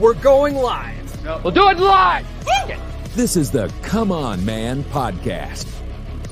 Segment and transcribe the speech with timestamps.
[0.00, 1.44] We're going live.
[1.44, 2.26] We'll do it live.
[3.14, 5.70] This is the Come On Man podcast.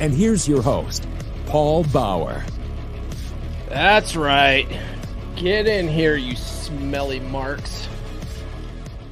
[0.01, 1.07] And here's your host,
[1.45, 2.43] Paul Bauer.
[3.69, 4.67] That's right.
[5.37, 7.87] Get in here, you smelly marks.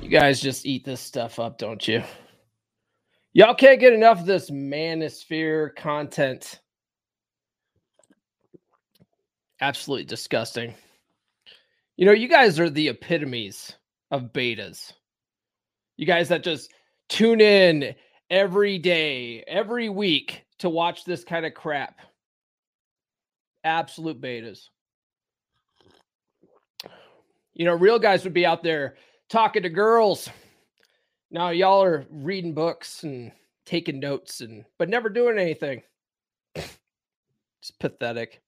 [0.01, 2.03] You guys just eat this stuff up, don't you?
[3.35, 6.61] Y'all can't get enough of this manosphere content.
[9.61, 10.73] Absolutely disgusting.
[11.99, 13.75] You know, you guys are the epitomes
[14.11, 14.93] of betas.
[15.97, 16.73] You guys that just
[17.09, 17.95] tune in
[18.31, 22.01] every day, every week to watch this kind of crap.
[23.65, 24.69] Absolute betas.
[27.55, 28.97] You know, real guys would be out there
[29.29, 30.29] talking to girls.
[31.31, 33.33] Now y'all are reading books and
[33.65, 35.83] taking notes and but never doing anything.
[36.55, 38.43] It's pathetic.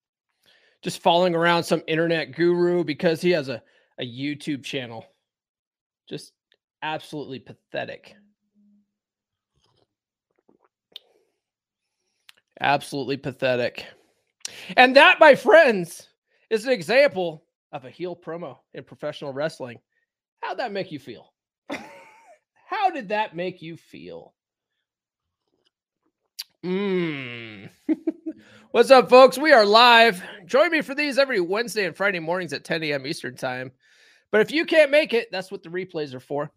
[0.83, 3.61] Just following around some internet guru because he has a,
[3.99, 5.05] a YouTube channel.
[6.09, 6.33] Just
[6.83, 8.15] absolutely pathetic.
[12.61, 13.87] Absolutely pathetic.
[14.77, 16.09] And that, my friends,
[16.51, 19.79] is an example of a heel promo in professional wrestling.
[20.43, 21.33] How'd that make you feel?
[21.71, 24.35] How did that make you feel?
[26.65, 27.71] Mm.
[28.73, 29.39] What's up, folks?
[29.39, 30.23] We are live.
[30.47, 33.07] Join me for these every Wednesday and Friday mornings at 10 a.m.
[33.07, 33.73] Eastern Time.
[34.31, 36.51] But if you can't make it, that's what the replays are for.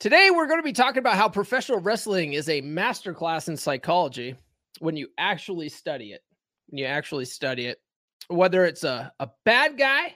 [0.00, 4.34] Today, we're going to be talking about how professional wrestling is a masterclass in psychology
[4.78, 6.22] when you actually study it.
[6.68, 7.80] When you actually study it,
[8.28, 10.14] whether it's a, a bad guy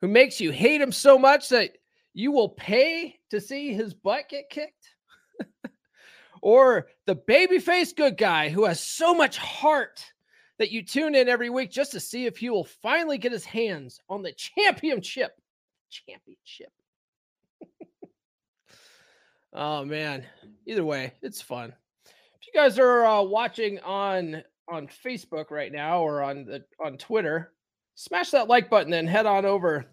[0.00, 1.72] who makes you hate him so much that
[2.14, 4.94] you will pay to see his butt get kicked,
[6.42, 10.04] or the babyface good guy who has so much heart
[10.58, 13.44] that you tune in every week just to see if he will finally get his
[13.44, 15.32] hands on the championship.
[15.90, 16.72] Championship.
[19.52, 20.24] oh man.
[20.66, 21.72] Either way, it's fun.
[22.06, 26.96] If you guys are uh, watching on on Facebook right now or on the on
[26.98, 27.52] Twitter,
[27.94, 29.86] smash that like button and head on over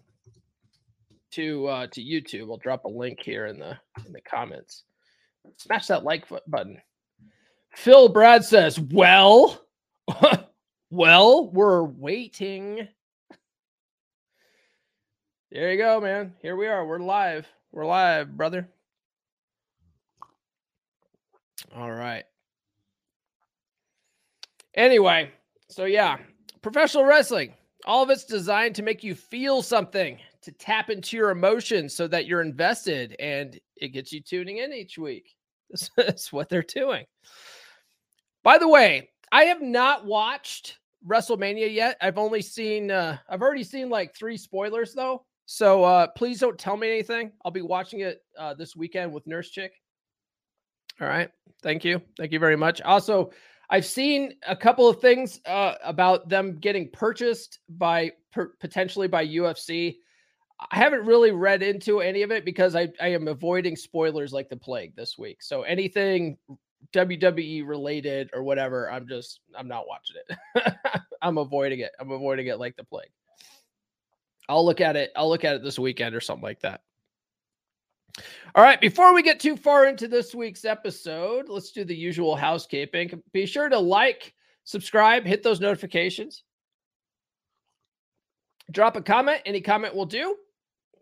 [1.32, 2.50] to uh, to YouTube.
[2.50, 3.76] I'll drop a link here in the
[4.06, 4.84] in the comments.
[5.58, 6.80] Smash that like button.
[7.74, 9.60] Phil Brad says, "Well,
[10.94, 12.88] well, we're waiting."
[15.50, 16.34] There you go, man.
[16.42, 16.84] Here we are.
[16.84, 17.46] We're live.
[17.70, 18.68] We're live, brother.
[21.76, 22.24] All right.
[24.74, 25.30] Anyway,
[25.68, 26.18] so yeah,
[26.62, 27.54] professional wrestling,
[27.86, 32.08] all of it's designed to make you feel something, to tap into your emotions so
[32.08, 35.36] that you're invested and it gets you tuning in each week.
[35.96, 37.04] That's what they're doing.
[38.42, 41.96] By the way, I have not watched WrestleMania yet.
[42.00, 45.24] I've only seen uh I've already seen like 3 spoilers though.
[45.46, 47.32] So uh please don't tell me anything.
[47.44, 49.72] I'll be watching it uh this weekend with Nurse Chick.
[51.00, 51.30] All right.
[51.62, 52.00] Thank you.
[52.16, 52.80] Thank you very much.
[52.82, 53.30] Also,
[53.70, 59.26] I've seen a couple of things uh, about them getting purchased by per, potentially by
[59.26, 59.96] UFC.
[60.70, 64.48] I haven't really read into any of it because I, I am avoiding spoilers like
[64.48, 65.42] the plague this week.
[65.42, 66.36] So anything
[66.92, 70.74] WWE related or whatever, I'm just I'm not watching it.
[71.22, 71.92] I'm avoiding it.
[71.98, 73.10] I'm avoiding it like the plague.
[74.48, 75.10] I'll look at it.
[75.16, 76.82] I'll look at it this weekend or something like that.
[78.54, 82.36] All right, before we get too far into this week's episode, let's do the usual
[82.36, 83.20] housekeeping.
[83.32, 86.44] Be sure to like, subscribe, hit those notifications.
[88.70, 89.42] Drop a comment.
[89.44, 90.36] Any comment will do.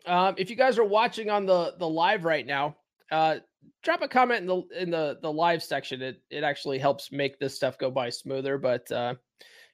[0.06, 2.76] Um, if you guys are watching on the the live right now,
[3.10, 3.36] uh,
[3.82, 6.02] drop a comment in the in the the live section.
[6.02, 8.58] It it actually helps make this stuff go by smoother.
[8.58, 9.14] But uh,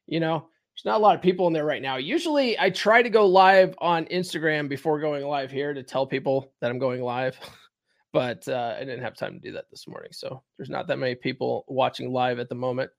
[0.06, 1.96] you know, there's not a lot of people in there right now.
[1.96, 6.52] Usually, I try to go live on Instagram before going live here to tell people
[6.61, 7.38] that I'm going live.
[8.12, 10.99] but uh, I didn't have time to do that this morning, so there's not that
[10.99, 12.90] many people watching live at the moment.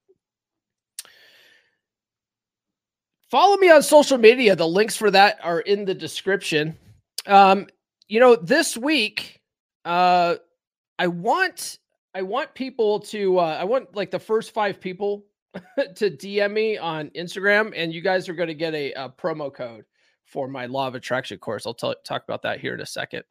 [3.31, 4.55] Follow me on social media.
[4.55, 6.77] The links for that are in the description.
[7.27, 7.67] Um,
[8.07, 9.39] you know, this week,
[9.85, 10.35] uh,
[10.99, 11.79] I want
[12.13, 15.25] I want people to uh, I want like the first five people
[15.95, 19.51] to DM me on Instagram, and you guys are going to get a, a, promo
[19.51, 19.85] code
[20.25, 21.65] for my Law of Attraction course.
[21.65, 23.23] I'll tell, talk about that here in a second.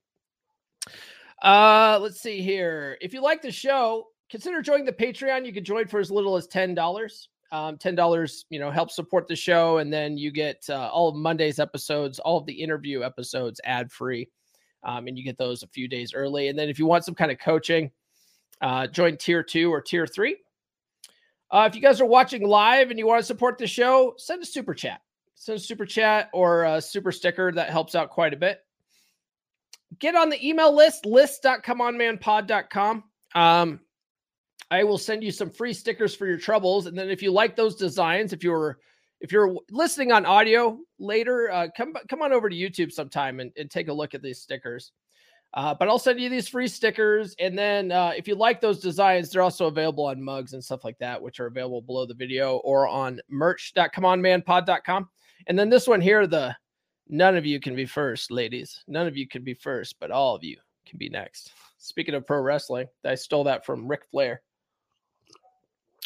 [1.43, 2.99] Uh, let's see here.
[3.00, 5.47] If you like the show, consider joining the Patreon.
[5.47, 7.29] You can join for as little as ten dollars.
[7.53, 11.09] Um, ten dollars, you know, help support the show, and then you get uh, all
[11.09, 14.29] of Monday's episodes, all of the interview episodes, ad free,
[14.85, 16.49] um, and you get those a few days early.
[16.49, 17.91] And then if you want some kind of coaching,
[18.61, 20.37] uh, join tier two or tier three.
[21.51, 24.43] Uh, if you guys are watching live and you want to support the show, send
[24.43, 25.01] a super chat.
[25.35, 28.61] Send a super chat or a super sticker that helps out quite a bit.
[29.99, 33.05] Get on the email list, list.comeonmanpod.com.
[33.35, 33.81] Um,
[34.71, 36.87] I will send you some free stickers for your troubles.
[36.87, 38.79] And then if you like those designs, if you're
[39.20, 43.53] if you're listening on audio later, uh, come come on over to YouTube sometime and,
[43.56, 44.93] and take a look at these stickers.
[45.55, 47.35] Uh, but I'll send you these free stickers.
[47.38, 50.85] And then uh, if you like those designs, they're also available on mugs and stuff
[50.85, 55.09] like that, which are available below the video or on merch.comeonmanpod.com.
[55.47, 56.55] And then this one here, the
[57.09, 58.85] none of you can be first, ladies.
[58.88, 61.53] None of you can be first, but all of you can be next.
[61.79, 64.43] Speaking of pro wrestling, I stole that from Ric Flair.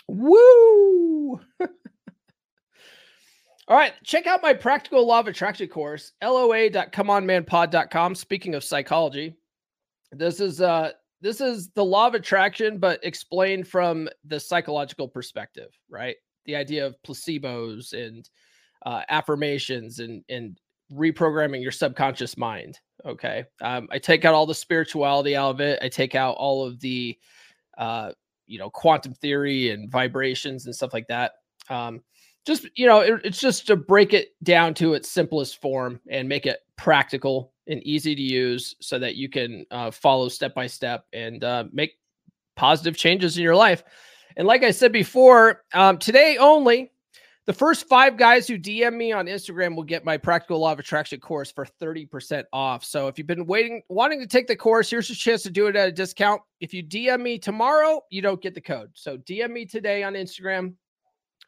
[0.07, 1.41] Woo!
[3.73, 8.15] All right, check out my practical law of attraction course, loa.comeonmanpod.com.
[8.15, 9.35] Speaking of psychology,
[10.11, 10.91] this is uh
[11.23, 16.17] this is the law of attraction, but explained from the psychological perspective, right?
[16.45, 18.29] The idea of placebos and
[18.85, 20.61] uh, affirmations and and
[20.93, 22.79] reprogramming your subconscious mind.
[23.07, 25.79] Okay, um, I take out all the spirituality out of it.
[25.81, 27.17] I take out all of the
[27.79, 28.13] uh,
[28.47, 31.33] you know quantum theory and vibrations and stuff like that.
[31.71, 32.03] Um,
[32.47, 36.29] just you know it, it's just to break it down to its simplest form and
[36.29, 40.67] make it practical and easy to use so that you can uh, follow step by
[40.67, 41.93] step and uh, make
[42.57, 43.85] positive changes in your life.
[44.37, 46.91] And like i said before um, today only
[47.45, 50.79] the first five guys who dm me on instagram will get my practical law of
[50.79, 52.83] attraction course for 30% off.
[52.85, 55.67] So if you've been waiting wanting to take the course here's your chance to do
[55.67, 56.41] it at a discount.
[56.61, 58.91] If you dm me tomorrow you don't get the code.
[58.95, 60.75] So dm me today on instagram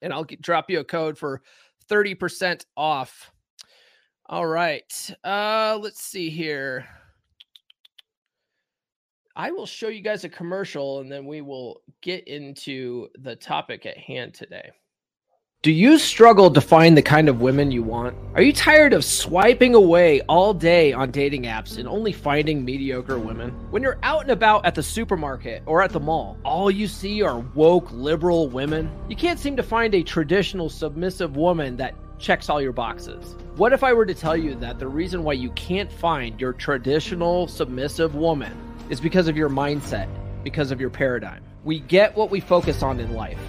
[0.03, 1.43] and I'll get, drop you a code for
[1.89, 3.31] 30% off.
[4.27, 5.11] All right.
[5.23, 6.87] Uh, let's see here.
[9.37, 13.85] I will show you guys a commercial and then we will get into the topic
[13.85, 14.71] at hand today.
[15.65, 18.15] Do you struggle to find the kind of women you want?
[18.35, 23.19] Are you tired of swiping away all day on dating apps and only finding mediocre
[23.19, 23.49] women?
[23.71, 27.23] When you're out and about at the supermarket or at the mall, all you see
[27.23, 28.91] are woke liberal women?
[29.09, 33.35] You can't seem to find a traditional submissive woman that checks all your boxes.
[33.57, 36.53] What if I were to tell you that the reason why you can't find your
[36.53, 38.55] traditional submissive woman
[38.91, 40.11] is because of your mindset,
[40.43, 41.43] because of your paradigm?
[41.65, 43.41] We get what we focus on in life.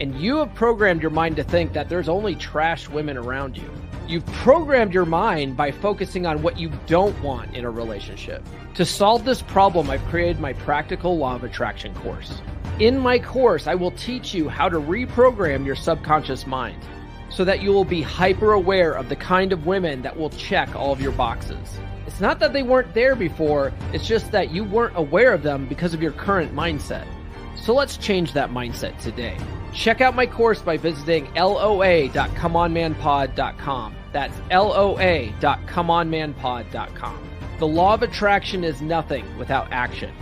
[0.00, 3.70] And you have programmed your mind to think that there's only trash women around you.
[4.08, 8.42] You've programmed your mind by focusing on what you don't want in a relationship.
[8.76, 12.40] To solve this problem, I've created my Practical Law of Attraction course.
[12.78, 16.82] In my course, I will teach you how to reprogram your subconscious mind
[17.28, 20.74] so that you will be hyper aware of the kind of women that will check
[20.74, 21.78] all of your boxes.
[22.06, 25.66] It's not that they weren't there before, it's just that you weren't aware of them
[25.66, 27.06] because of your current mindset.
[27.54, 29.36] So let's change that mindset today.
[29.72, 33.94] Check out my course by visiting loa.comeonmanpod.com.
[34.12, 37.18] That's loa.comeonmanpod.com.
[37.58, 40.12] The law of attraction is nothing without action.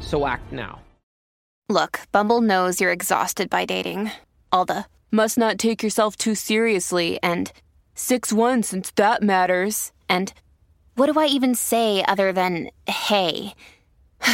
[0.00, 0.80] So act now.
[1.68, 4.10] Look, Bumble knows you're exhausted by dating.
[4.50, 7.52] All the must not take yourself too seriously and
[7.94, 9.92] 6 1 since that matters.
[10.08, 10.32] And
[10.94, 13.54] what do I even say other than hey?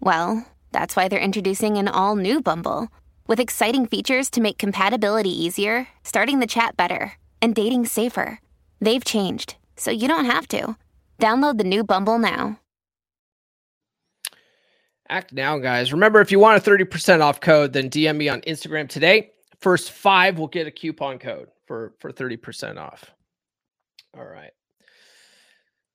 [0.00, 2.88] well, that's why they're introducing an all new Bumble.
[3.28, 8.40] With exciting features to make compatibility easier, starting the chat better, and dating safer.
[8.80, 10.76] They've changed, so you don't have to.
[11.18, 12.60] Download the new Bumble now.
[15.08, 15.92] Act now, guys.
[15.92, 19.30] Remember, if you want a 30% off code, then DM me on Instagram today.
[19.60, 23.12] First five will get a coupon code for, for 30% off.
[24.16, 24.52] All right.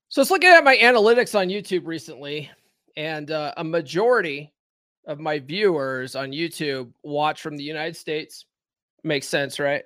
[0.08, 2.50] So let's look at my analytics on YouTube recently,
[2.94, 4.52] and uh, a majority
[5.06, 8.46] of my viewers on YouTube watch from the United States.
[9.04, 9.84] Makes sense, right?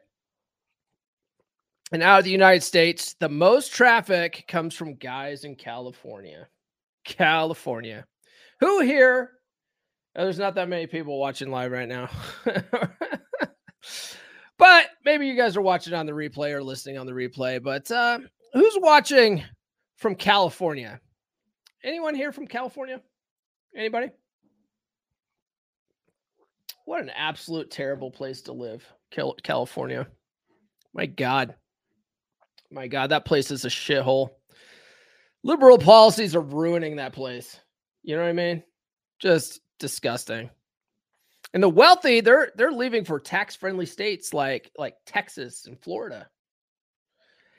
[1.93, 6.49] And out of the United States, the most traffic comes from guys in California.
[7.05, 8.05] California.
[8.61, 9.31] Who here?
[10.17, 12.09] Oh, there's not that many people watching live right now.
[14.59, 17.63] but maybe you guys are watching on the replay or listening on the replay.
[17.63, 18.19] But uh,
[18.53, 19.45] who's watching
[19.97, 21.01] from California?
[21.85, 23.01] Anyone here from California?
[23.77, 24.11] Anybody?
[26.87, 28.83] What an absolute terrible place to live,
[29.43, 30.07] California.
[30.95, 31.55] My God.
[32.71, 34.31] My God, that place is a shithole.
[35.43, 37.61] Liberal policies are ruining that place.
[38.03, 38.63] You know what I mean?
[39.19, 40.49] Just disgusting.
[41.55, 46.29] And the wealthy, they're they're leaving for tax-friendly states like like Texas and Florida.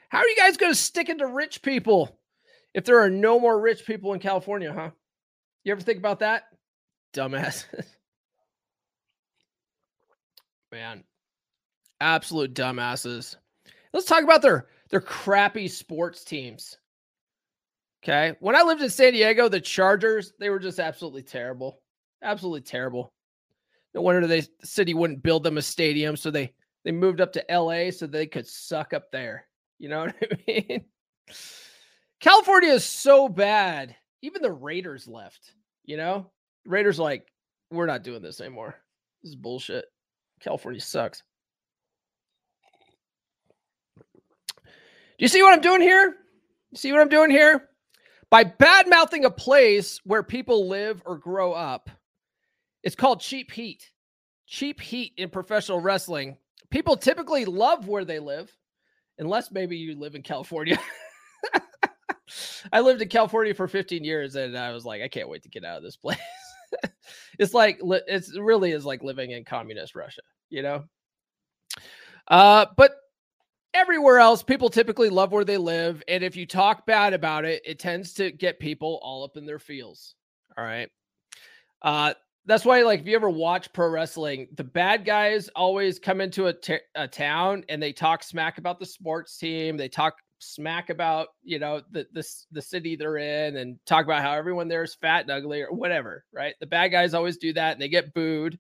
[0.10, 2.18] How are you guys going to stick into rich people
[2.74, 4.92] if there are no more rich people in California, huh?
[5.64, 6.44] You ever think about that?
[7.14, 7.66] Dumbasses.
[10.72, 11.04] Man,
[12.02, 13.36] absolute dumbasses.
[13.94, 16.78] Let's talk about their their crappy sports teams.
[18.04, 18.36] Okay.
[18.40, 21.82] When I lived in San Diego, the Chargers, they were just absolutely terrible.
[22.22, 23.12] Absolutely terrible.
[23.94, 26.16] No wonder they the city wouldn't build them a stadium.
[26.16, 29.48] So they they moved up to LA so they could suck up there.
[29.80, 30.86] You know what I mean?
[32.20, 33.96] California is so bad.
[34.22, 35.54] Even the Raiders left,
[35.86, 36.32] you know?
[36.66, 37.28] Raiders like,
[37.72, 38.76] we're not doing this anymore.
[39.22, 39.86] This is bullshit.
[40.42, 41.24] California sucks.
[44.58, 46.16] Do you see what I'm doing here?
[46.72, 47.70] You see what I'm doing here?
[48.30, 51.90] By bad mouthing a place where people live or grow up,
[52.84, 53.90] it's called cheap heat.
[54.46, 56.38] Cheap heat in professional wrestling.
[56.70, 58.56] People typically love where they live,
[59.18, 60.78] unless maybe you live in California.
[62.74, 65.50] I lived in California for 15 years and I was like, I can't wait to
[65.50, 66.18] get out of this place.
[67.40, 70.84] It's like it's it really is like living in communist Russia, you know.
[72.28, 72.96] Uh, but
[73.74, 77.62] everywhere else, people typically love where they live, and if you talk bad about it,
[77.66, 80.16] it tends to get people all up in their feels.
[80.58, 80.90] All right.
[81.82, 82.14] Uh,
[82.46, 86.48] that's why, like, if you ever watch pro wrestling, the bad guys always come into
[86.48, 89.76] a, t- a town and they talk smack about the sports team.
[89.76, 94.22] They talk smack about you know the the the city they're in and talk about
[94.22, 96.56] how everyone there is fat and ugly or whatever right?
[96.60, 98.60] The bad guys always do that and they get booed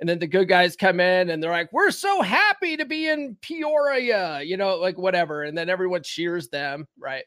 [0.00, 3.08] and then the good guys come in and they're like we're so happy to be
[3.08, 7.24] in peoria you know like whatever and then everyone cheers them right?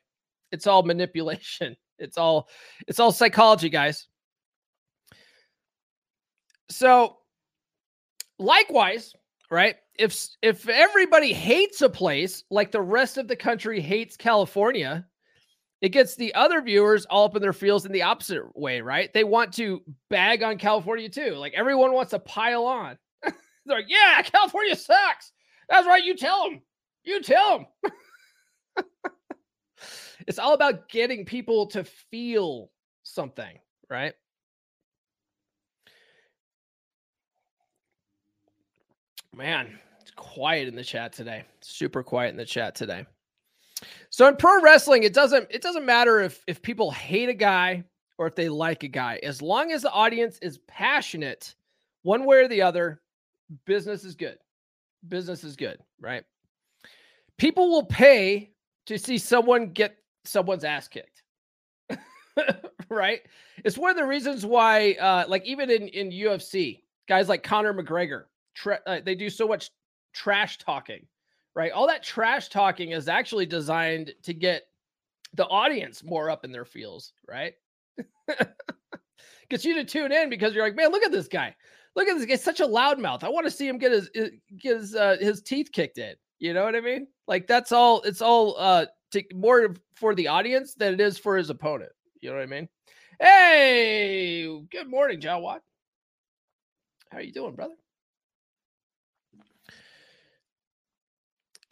[0.52, 1.76] It's all manipulation.
[2.00, 2.50] It's all
[2.88, 4.08] it's all psychology guys.
[6.70, 7.18] So
[8.40, 9.14] likewise
[9.52, 15.06] right if if everybody hates a place like the rest of the country hates California,
[15.82, 19.12] it gets the other viewers all up in their feels in the opposite way, right?
[19.14, 21.36] They want to bag on California too.
[21.36, 22.98] Like everyone wants to pile on.
[23.24, 25.32] They're like, "Yeah, California sucks."
[25.70, 26.04] That's right.
[26.04, 26.62] You tell them.
[27.04, 27.94] You tell them.
[30.28, 32.70] it's all about getting people to feel
[33.04, 33.58] something,
[33.90, 34.14] right?
[39.34, 41.46] Man, it's quiet in the chat today.
[41.62, 43.06] Super quiet in the chat today.
[44.10, 47.84] So in pro wrestling, it doesn't it doesn't matter if if people hate a guy
[48.18, 49.20] or if they like a guy.
[49.24, 51.56] As long as the audience is passionate,
[52.04, 53.02] one way or the other,
[53.66, 54.38] business is good.
[55.08, 56.24] Business is good, right?
[57.38, 58.52] People will pay
[58.86, 59.96] to see someone get
[60.26, 61.24] someone's ass kicked.
[62.90, 63.22] right?
[63.64, 67.74] It's one of the reasons why uh like even in in UFC, guys like Conor
[67.74, 69.72] McGregor, tra- uh, they do so much
[70.14, 71.06] trash talking,
[71.56, 71.72] right?
[71.72, 74.64] All that trash talking is actually designed to get
[75.34, 77.54] the audience more up in their feels, right?
[79.50, 81.56] Gets you to tune in because you're like, man, look at this guy.
[81.96, 83.24] Look at this guy, such a loudmouth.
[83.24, 84.10] I want to see him get his
[84.58, 86.16] get his uh, his teeth kicked in.
[86.40, 87.08] You know what I mean?
[87.28, 88.02] Like that's all.
[88.02, 91.92] It's all uh to, more for the audience than it is for his opponent.
[92.22, 92.70] You know what I mean?
[93.20, 95.62] Hey, good morning, John Watt.
[97.12, 97.76] How are you doing, brother?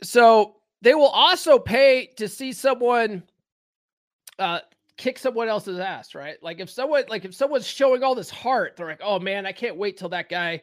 [0.04, 3.24] So they will also pay to see someone
[4.38, 4.60] uh,
[4.98, 6.38] kick someone else's ass, right?
[6.42, 9.52] Like if someone like if someone's showing all this heart, they're like, "Oh man, I
[9.52, 10.62] can't wait till that guy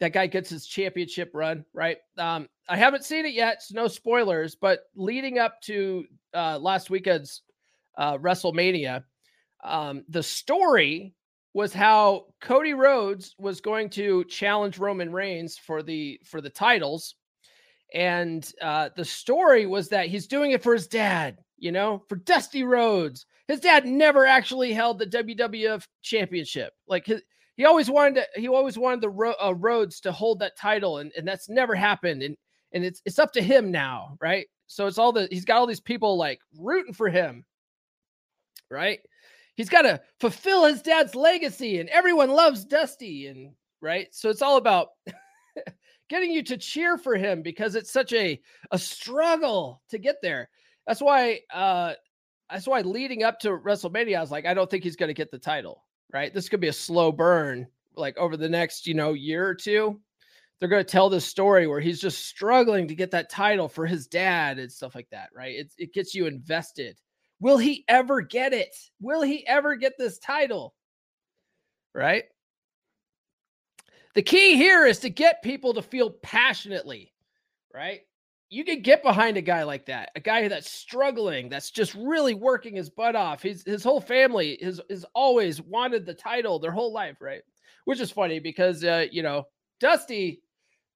[0.00, 1.98] that guy gets his championship run," right?
[2.18, 4.54] Um, I haven't seen it yet, so no spoilers.
[4.54, 7.42] But leading up to uh, last weekend's
[7.96, 9.04] uh, WrestleMania,
[9.64, 11.14] um, the story
[11.54, 17.14] was how Cody Rhodes was going to challenge Roman Reigns for the for the titles
[17.94, 22.16] and uh, the story was that he's doing it for his dad, you know, for
[22.16, 23.26] Dusty Rhodes.
[23.48, 26.72] His dad never actually held the WWF championship.
[26.86, 27.22] Like his,
[27.56, 30.98] he always wanted to, he always wanted the Ro- uh, Rhodes to hold that title,
[30.98, 32.22] and, and that's never happened.
[32.22, 32.36] And
[32.72, 34.46] and it's it's up to him now, right?
[34.66, 37.44] So it's all the he's got all these people like rooting for him,
[38.70, 39.00] right?
[39.54, 44.08] He's got to fulfill his dad's legacy, and everyone loves Dusty, and right.
[44.12, 44.88] So it's all about
[46.12, 48.38] getting you to cheer for him because it's such a
[48.70, 50.50] a struggle to get there.
[50.86, 51.94] That's why uh
[52.50, 55.14] that's why leading up to WrestleMania, I was like, I don't think he's going to
[55.14, 55.84] get the title.
[56.12, 57.66] Right, this could be a slow burn
[57.96, 59.98] like over the next, you know, year or two,
[60.60, 63.86] they're going to tell this story where he's just struggling to get that title for
[63.86, 65.54] his dad and stuff like that, right?
[65.54, 66.98] It, it gets you invested.
[67.40, 68.76] Will he ever get it?
[69.00, 70.74] Will he ever get this title?
[71.94, 72.24] Right?
[74.14, 77.12] The key here is to get people to feel passionately,
[77.72, 78.00] right?
[78.50, 82.34] You can get behind a guy like that, a guy that's struggling, that's just really
[82.34, 83.42] working his butt off.
[83.42, 87.40] His his whole family has has always wanted the title their whole life, right?
[87.86, 89.46] Which is funny because uh, you know,
[89.80, 90.42] Dusty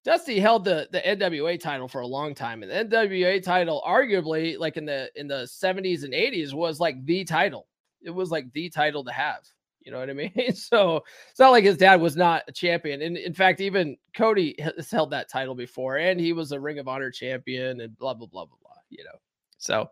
[0.05, 4.59] Dusty held the the NWA title for a long time, and the NWA title, arguably,
[4.59, 7.67] like in the in the seventies and eighties, was like the title.
[8.03, 9.39] It was like the title to have.
[9.87, 10.33] You know what I mean?
[10.53, 11.01] So
[11.31, 13.01] it's not like his dad was not a champion.
[13.01, 16.77] And in fact, even Cody has held that title before, and he was a Ring
[16.77, 18.75] of Honor champion, and blah blah blah blah blah.
[18.89, 19.17] You know,
[19.59, 19.89] so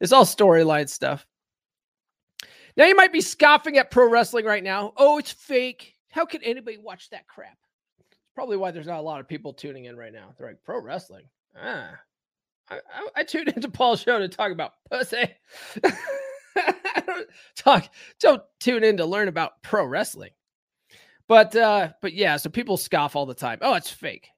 [0.00, 1.26] it's all storyline stuff.
[2.76, 4.92] Now you might be scoffing at pro wrestling right now.
[4.96, 5.96] Oh, it's fake.
[6.12, 7.58] How can anybody watch that crap?
[7.98, 10.32] It's probably why there's not a lot of people tuning in right now.
[10.38, 11.24] They're like, pro wrestling.
[11.60, 11.90] Ah,
[12.70, 15.34] I, I, I tuned into Paul's show to talk about pussy.
[17.56, 17.88] talk,
[18.20, 20.30] don't tune in to learn about pro wrestling.
[21.28, 23.58] But uh, but yeah, so people scoff all the time.
[23.62, 24.28] Oh, it's fake.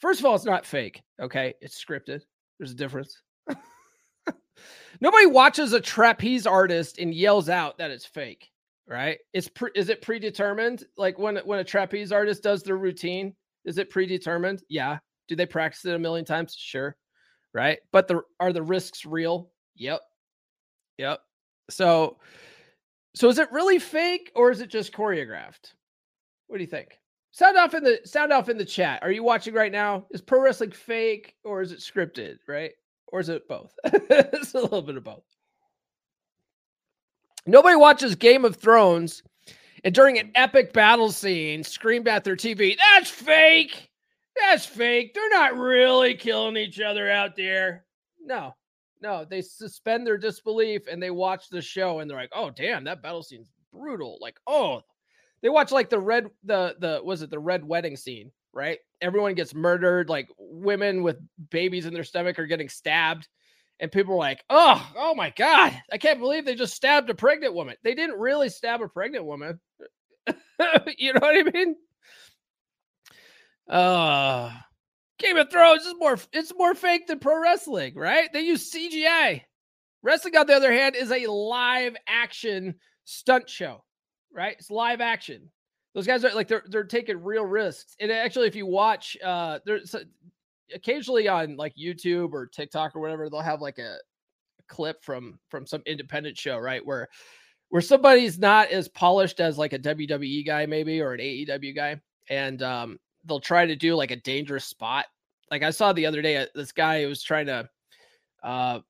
[0.00, 1.02] First of all, it's not fake.
[1.20, 2.22] Okay, it's scripted.
[2.58, 3.22] There's a difference.
[5.00, 8.50] Nobody watches a trapeze artist and yells out that it's fake
[8.86, 9.18] right?
[9.32, 10.84] It's pre- is it predetermined?
[10.96, 14.62] Like when when a trapeze artist does their routine, is it predetermined?
[14.68, 14.98] Yeah.
[15.28, 16.54] Do they practice it a million times?
[16.56, 16.96] Sure.
[17.52, 17.78] Right.
[17.92, 19.50] But the are the risks real?
[19.76, 20.00] Yep.
[20.98, 21.20] Yep.
[21.70, 22.18] So
[23.14, 25.72] so is it really fake or is it just choreographed?
[26.48, 26.98] What do you think?
[27.32, 29.02] Sound off in the sound off in the chat.
[29.02, 30.06] Are you watching right now?
[30.10, 32.72] Is pro wrestling fake or is it scripted, right?
[33.08, 33.72] Or is it both?
[33.84, 35.24] it's a little bit of both.
[37.46, 39.22] Nobody watches Game of Thrones
[39.84, 43.88] and during an epic battle scene screamed at their TV, That's fake.
[44.36, 45.14] That's fake.
[45.14, 47.84] They're not really killing each other out there.
[48.20, 48.54] No,
[49.00, 52.84] no, they suspend their disbelief and they watch the show and they're like, Oh, damn,
[52.84, 54.18] that battle scene's brutal.
[54.20, 54.82] Like, oh,
[55.42, 58.78] they watch like the red, the, the, was it the red wedding scene, right?
[59.00, 60.08] Everyone gets murdered.
[60.08, 61.18] Like women with
[61.50, 63.28] babies in their stomach are getting stabbed
[63.80, 67.14] and people were like, "Oh, oh my god, I can't believe they just stabbed a
[67.14, 69.60] pregnant woman." They didn't really stab a pregnant woman.
[70.96, 71.76] you know what I mean?
[73.68, 74.52] Uh
[75.18, 78.32] Game of Thrones is more it's more fake than pro wrestling, right?
[78.32, 79.42] They use CGI.
[80.02, 82.74] Wrestling, on the other hand, is a live action
[83.04, 83.82] stunt show,
[84.32, 84.56] right?
[84.58, 85.50] It's live action.
[85.94, 87.96] Those guys are like they're they're taking real risks.
[87.98, 89.94] And actually, if you watch, uh, there's
[90.74, 93.96] occasionally on like YouTube or TikTok or whatever, they'll have like a,
[94.58, 96.84] a clip from from some independent show, right?
[96.84, 97.08] Where
[97.70, 102.00] where somebody's not as polished as like a WWE guy, maybe, or an AEW guy,
[102.28, 105.06] and um, they'll try to do like a dangerous spot.
[105.50, 107.68] Like I saw the other day, uh, this guy was trying to
[108.42, 108.80] uh,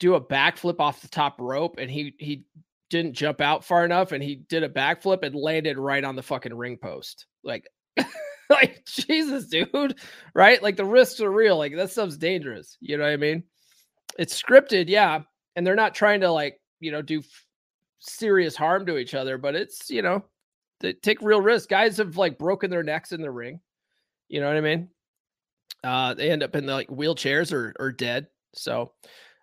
[0.00, 2.44] do a backflip off the top rope, and he he
[2.90, 6.22] didn't jump out far enough, and he did a backflip and landed right on the
[6.22, 7.26] fucking ring post.
[7.42, 7.68] Like
[8.50, 9.98] like Jesus, dude,
[10.34, 10.62] right?
[10.62, 11.58] Like the risks are real.
[11.58, 12.76] Like that stuff's dangerous.
[12.80, 13.44] You know what I mean?
[14.18, 15.22] It's scripted, yeah,
[15.56, 17.46] and they're not trying to like you know do f-
[17.98, 20.24] serious harm to each other, but it's you know
[20.80, 21.66] they take real risks.
[21.66, 23.60] Guys have like broken their necks in the ring.
[24.28, 24.88] You know what I mean?
[25.84, 28.26] Uh, they end up in the, like wheelchairs or or dead.
[28.54, 28.92] So,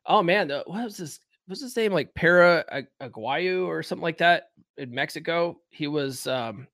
[0.06, 1.19] oh man, the, what was this?
[1.48, 1.93] What's his name?
[1.93, 2.63] Like Perro
[3.02, 5.58] Aguayo or something like that in Mexico.
[5.69, 6.67] He was um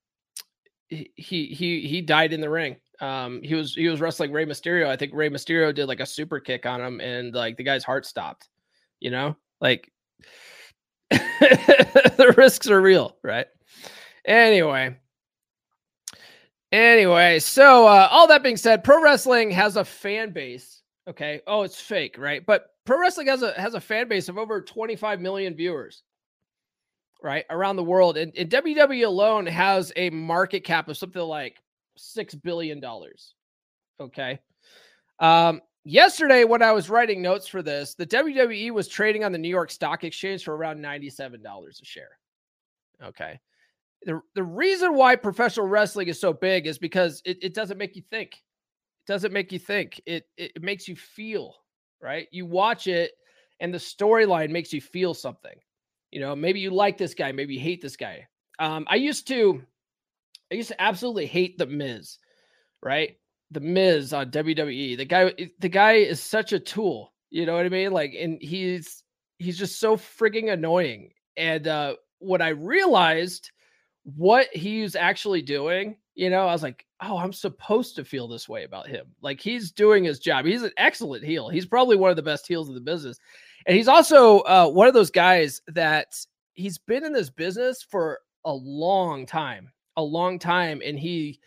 [0.88, 2.76] he he he died in the ring.
[3.00, 4.86] Um, he was he was wrestling Rey Mysterio.
[4.86, 7.84] I think Rey Mysterio did like a super kick on him, and like the guy's
[7.84, 8.48] heart stopped.
[9.00, 9.90] You know, like
[11.10, 13.46] the risks are real, right?
[14.24, 14.96] Anyway,
[16.72, 20.82] anyway, so uh, all that being said, pro wrestling has a fan base.
[21.08, 22.44] Okay, oh, it's fake, right?
[22.44, 26.02] But pro wrestling has a has a fan base of over 25 million viewers
[27.22, 31.62] right around the world and, and wwe alone has a market cap of something like
[31.96, 33.34] six billion dollars
[34.00, 34.40] okay
[35.20, 39.38] um yesterday when i was writing notes for this the wwe was trading on the
[39.38, 42.18] new york stock exchange for around $97 a share
[43.04, 43.38] okay
[44.04, 47.96] the, the reason why professional wrestling is so big is because it, it doesn't make
[47.96, 51.54] you think it doesn't make you think it, it it makes you feel
[52.00, 53.12] right you watch it
[53.60, 55.54] and the storyline makes you feel something
[56.12, 58.28] you know, maybe you like this guy, maybe you hate this guy.
[58.58, 59.62] Um, I used to,
[60.52, 62.18] I used to absolutely hate the Miz,
[62.82, 63.16] right?
[63.50, 64.98] The Miz on WWE.
[64.98, 67.14] The guy, the guy is such a tool.
[67.30, 67.92] You know what I mean?
[67.92, 69.02] Like, and he's
[69.38, 71.12] he's just so frigging annoying.
[71.38, 73.50] And uh, what I realized
[74.04, 78.48] what he's actually doing, you know, I was like, oh, I'm supposed to feel this
[78.48, 79.06] way about him.
[79.20, 80.44] Like he's doing his job.
[80.44, 81.48] He's an excellent heel.
[81.48, 83.18] He's probably one of the best heels in the business.
[83.66, 86.08] And he's also uh, one of those guys that
[86.54, 90.82] he's been in this business for a long time, a long time.
[90.84, 91.40] And he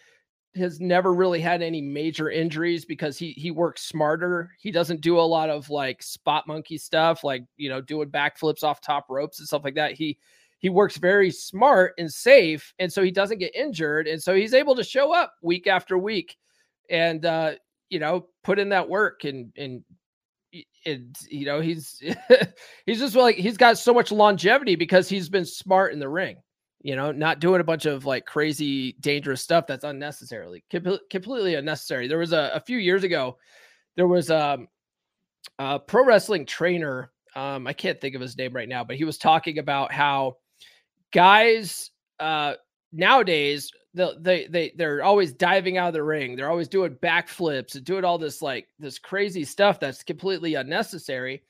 [0.55, 4.51] has never really had any major injuries because he he works smarter.
[4.57, 8.63] He doesn't do a lot of like spot monkey stuff, like you know, doing backflips
[8.63, 9.93] off top ropes and stuff like that.
[9.93, 10.17] He
[10.65, 14.55] he works very smart and safe and so he doesn't get injured and so he's
[14.55, 16.35] able to show up week after week
[16.89, 17.51] and uh
[17.91, 19.83] you know put in that work and and
[20.87, 22.01] and you know he's
[22.87, 26.35] he's just like he's got so much longevity because he's been smart in the ring
[26.81, 31.53] you know not doing a bunch of like crazy dangerous stuff that's unnecessarily com- completely
[31.53, 32.07] unnecessary.
[32.07, 33.37] There was a, a few years ago
[33.97, 34.67] there was um,
[35.59, 39.03] a pro wrestling trainer um, i can't think of his name right now but he
[39.03, 40.37] was talking about how
[41.15, 42.55] guys uh
[42.91, 46.35] nowadays they they they're always diving out of the ring.
[46.35, 51.43] They're always doing backflips and doing all this like this crazy stuff that's completely unnecessary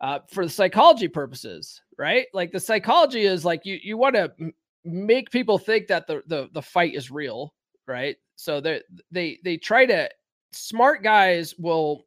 [0.00, 2.26] uh for the psychology purposes right?
[2.32, 4.54] Like the psychology is like you you want to m-
[4.84, 7.52] make people think that the the the fight is real
[7.88, 8.16] right?
[8.36, 10.08] So they they they try to
[10.52, 12.06] smart guys will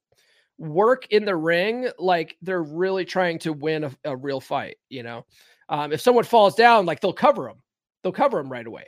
[0.58, 5.02] work in the ring like they're really trying to win a, a real fight you
[5.02, 5.26] know
[5.72, 7.62] um, if someone falls down, like they'll cover them,
[8.04, 8.86] they'll cover them right away.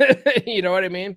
[0.46, 1.16] you know what I mean?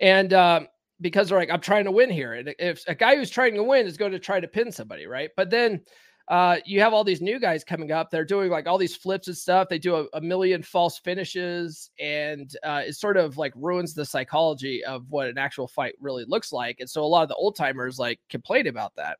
[0.00, 0.66] And um,
[1.00, 2.32] because they're like, I'm trying to win here.
[2.32, 5.06] And if a guy who's trying to win is going to try to pin somebody,
[5.06, 5.30] right?
[5.36, 5.82] But then
[6.28, 8.10] uh, you have all these new guys coming up.
[8.10, 9.68] They're doing like all these flips and stuff.
[9.68, 14.04] They do a, a million false finishes, and uh, it sort of like ruins the
[14.04, 16.80] psychology of what an actual fight really looks like.
[16.80, 19.18] And so a lot of the old timers like complain about that.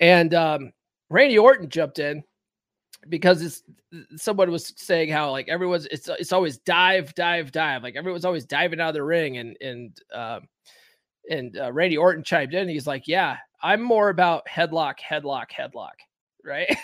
[0.00, 0.72] And um,
[1.10, 2.22] Randy Orton jumped in
[3.08, 3.62] because it's
[4.16, 8.44] someone was saying how like everyone's it's it's always dive dive dive like everyone's always
[8.44, 10.48] diving out of the ring and and um
[11.28, 15.98] and uh, Randy Orton chimed in he's like yeah I'm more about headlock headlock headlock
[16.44, 16.74] right?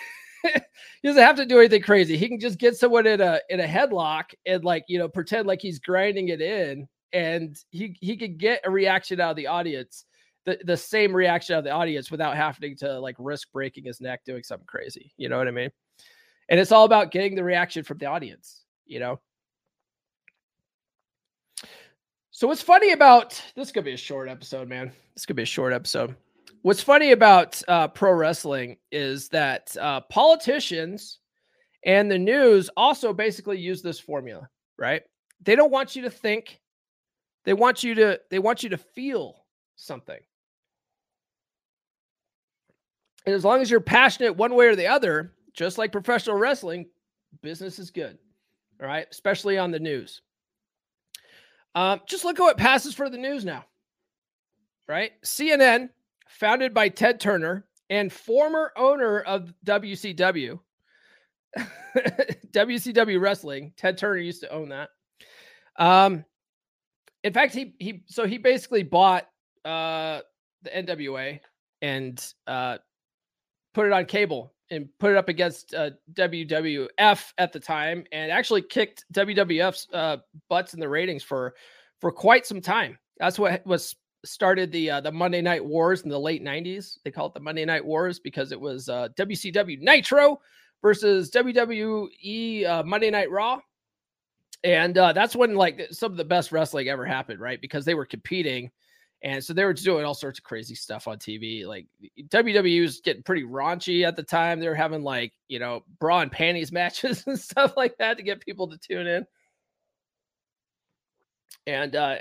[1.01, 2.15] He doesn't have to do anything crazy.
[2.15, 5.47] He can just get someone in a in a headlock and like you know pretend
[5.47, 9.47] like he's grinding it in and he he could get a reaction out of the
[9.47, 10.05] audience
[10.45, 13.99] the, the same reaction out of the audience without having to like risk breaking his
[13.99, 15.69] neck doing something crazy you know what I mean
[16.49, 19.19] and it's all about getting the reaction from the audience, you know.
[22.31, 24.91] So what's funny about this could be a short episode, man.
[25.13, 26.15] This could be a short episode.
[26.61, 31.19] What's funny about uh, pro wrestling is that uh, politicians
[31.85, 35.03] and the news also basically use this formula, right?
[35.41, 36.59] They don't want you to think;
[37.45, 40.19] they want you to they want you to feel something.
[43.25, 46.87] And as long as you're passionate one way or the other, just like professional wrestling,
[47.41, 48.17] business is good.
[48.81, 50.21] All right, especially on the news.
[51.75, 53.65] Um, just look at what passes for the news now.
[54.87, 55.89] Right, CNN,
[56.27, 60.59] founded by Ted Turner and former owner of WCW,
[62.51, 63.73] WCW Wrestling.
[63.77, 64.89] Ted Turner used to own that.
[65.77, 66.25] Um,
[67.23, 69.27] in fact, he he so he basically bought
[69.65, 70.21] uh
[70.63, 71.39] the NWA
[71.81, 72.77] and uh
[73.73, 78.31] put it on cable and put it up against uh, WWF at the time, and
[78.31, 81.55] actually kicked WWF's uh, butts in the ratings for
[81.99, 82.97] for quite some time.
[83.17, 86.97] That's what was started the uh, the Monday Night Wars in the late '90s.
[87.03, 90.39] They call it the Monday Night Wars because it was uh, WCW Nitro
[90.81, 93.59] versus WWE uh, Monday Night Raw,
[94.63, 97.61] and uh, that's when like some of the best wrestling ever happened, right?
[97.61, 98.71] Because they were competing
[99.21, 101.65] and so they were doing all sorts of crazy stuff on TV.
[101.65, 101.87] Like
[102.29, 104.59] WWE was getting pretty raunchy at the time.
[104.59, 108.23] They were having like, you know, bra and panties matches and stuff like that to
[108.23, 109.25] get people to tune in.
[111.67, 112.15] And uh,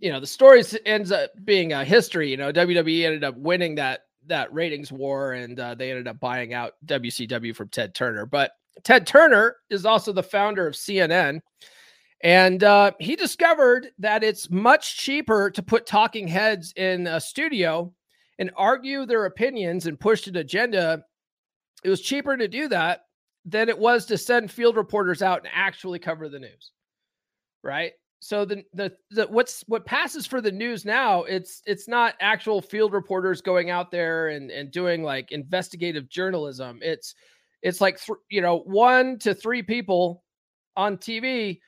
[0.00, 2.30] you know, the story ends up being a history.
[2.30, 6.20] You know, WWE ended up winning that that ratings war and uh, they ended up
[6.20, 8.26] buying out WCW from Ted Turner.
[8.26, 8.52] But
[8.84, 11.40] Ted Turner is also the founder of CNN
[12.20, 17.92] and uh, he discovered that it's much cheaper to put talking heads in a studio
[18.38, 21.04] and argue their opinions and push an agenda.
[21.84, 23.02] It was cheaper to do that
[23.44, 26.72] than it was to send field reporters out and actually cover the news.
[27.62, 27.92] Right.
[28.20, 32.60] So the, the the what's what passes for the news now it's it's not actual
[32.60, 37.14] field reporters going out there and and doing like investigative journalism it's
[37.62, 40.24] it's like th- you know one to three people
[40.76, 41.60] on TV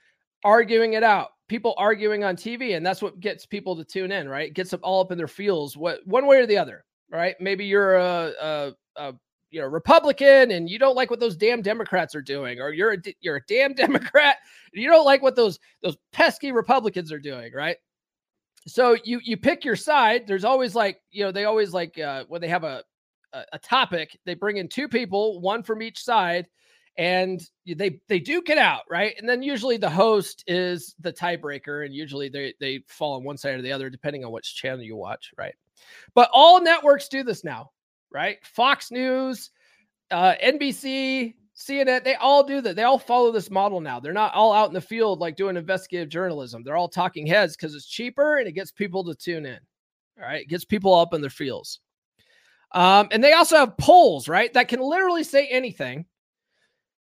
[0.44, 4.28] arguing it out people arguing on tv and that's what gets people to tune in
[4.28, 7.34] right gets them all up in their feels what one way or the other right
[7.40, 9.14] maybe you're a, a, a
[9.50, 12.92] you know Republican and you don't like what those damn Democrats are doing, or you're
[12.92, 14.36] a you're a damn Democrat
[14.72, 17.76] and you don't like what those those pesky Republicans are doing, right?
[18.66, 20.26] So you you pick your side.
[20.26, 22.84] There's always like you know they always like uh, when they have a
[23.52, 26.48] a topic, they bring in two people, one from each side,
[26.96, 29.14] and they they duke it out, right?
[29.18, 33.38] And then usually the host is the tiebreaker, and usually they they fall on one
[33.38, 35.54] side or the other depending on which channel you watch, right?
[36.14, 37.70] But all networks do this now,
[38.12, 38.38] right?
[38.44, 39.50] Fox News,
[40.10, 42.74] uh, NBC, CNN, they all do that.
[42.74, 44.00] They all follow this model now.
[44.00, 46.62] They're not all out in the field like doing investigative journalism.
[46.62, 49.58] They're all talking heads because it's cheaper and it gets people to tune in.
[50.18, 50.42] All right.
[50.42, 51.80] It gets people up in their fields.
[52.72, 54.52] Um, and they also have polls, right?
[54.54, 56.06] That can literally say anything,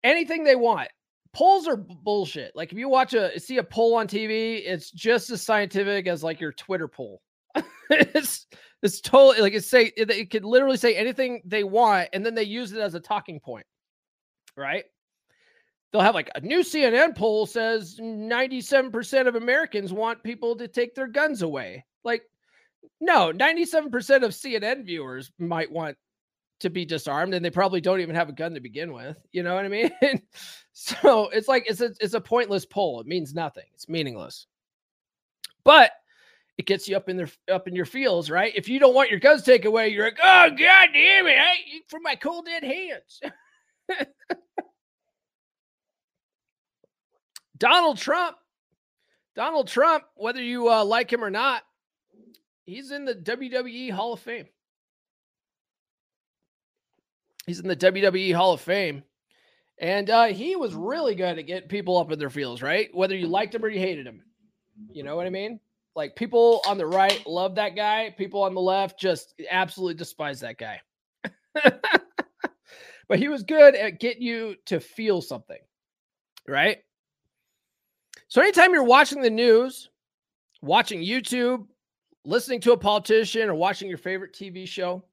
[0.04, 0.90] anything they want.
[1.34, 2.56] Polls are bullshit.
[2.56, 6.24] Like if you watch a see a poll on TV, it's just as scientific as
[6.24, 7.22] like your Twitter poll.
[7.90, 8.46] it's
[8.84, 12.36] it's totally like it say it, it could literally say anything they want, and then
[12.36, 13.66] they use it as a talking point
[14.56, 14.86] right?
[15.92, 20.96] They'll have like a new CNN poll says 97% of Americans want people to take
[20.96, 21.86] their guns away.
[22.04, 22.24] Like,
[23.00, 23.88] no, 97%
[24.24, 25.98] of CNN viewers might want
[26.64, 29.18] to be disarmed and they probably don't even have a gun to begin with.
[29.32, 29.92] You know what I mean?
[30.74, 33.00] so it's like it's a it's a pointless poll.
[33.00, 33.66] It means nothing.
[33.74, 34.48] It's meaningless.
[35.64, 35.92] But
[36.58, 38.54] it gets you up in their up in your feels, right?
[38.56, 41.56] If you don't want your guns taken away, you're like, oh god damn it, I,
[41.88, 43.22] for my cold dead hands.
[47.58, 48.38] Donald Trump,
[49.36, 51.64] Donald Trump, whether you uh, like him or not,
[52.66, 54.48] he's in the WWE Hall of Fame.
[57.46, 59.04] He's in the WWE Hall of Fame.
[59.80, 62.94] And uh, he was really good at getting people up in their feels, right?
[62.94, 64.22] Whether you liked him or you hated him.
[64.92, 65.60] You know what I mean?
[65.96, 70.40] Like people on the right love that guy, people on the left just absolutely despise
[70.40, 70.82] that guy.
[73.08, 75.60] but he was good at getting you to feel something,
[76.48, 76.78] right?
[78.28, 79.90] So anytime you're watching the news,
[80.62, 81.68] watching YouTube,
[82.26, 85.04] listening to a politician, or watching your favorite TV show,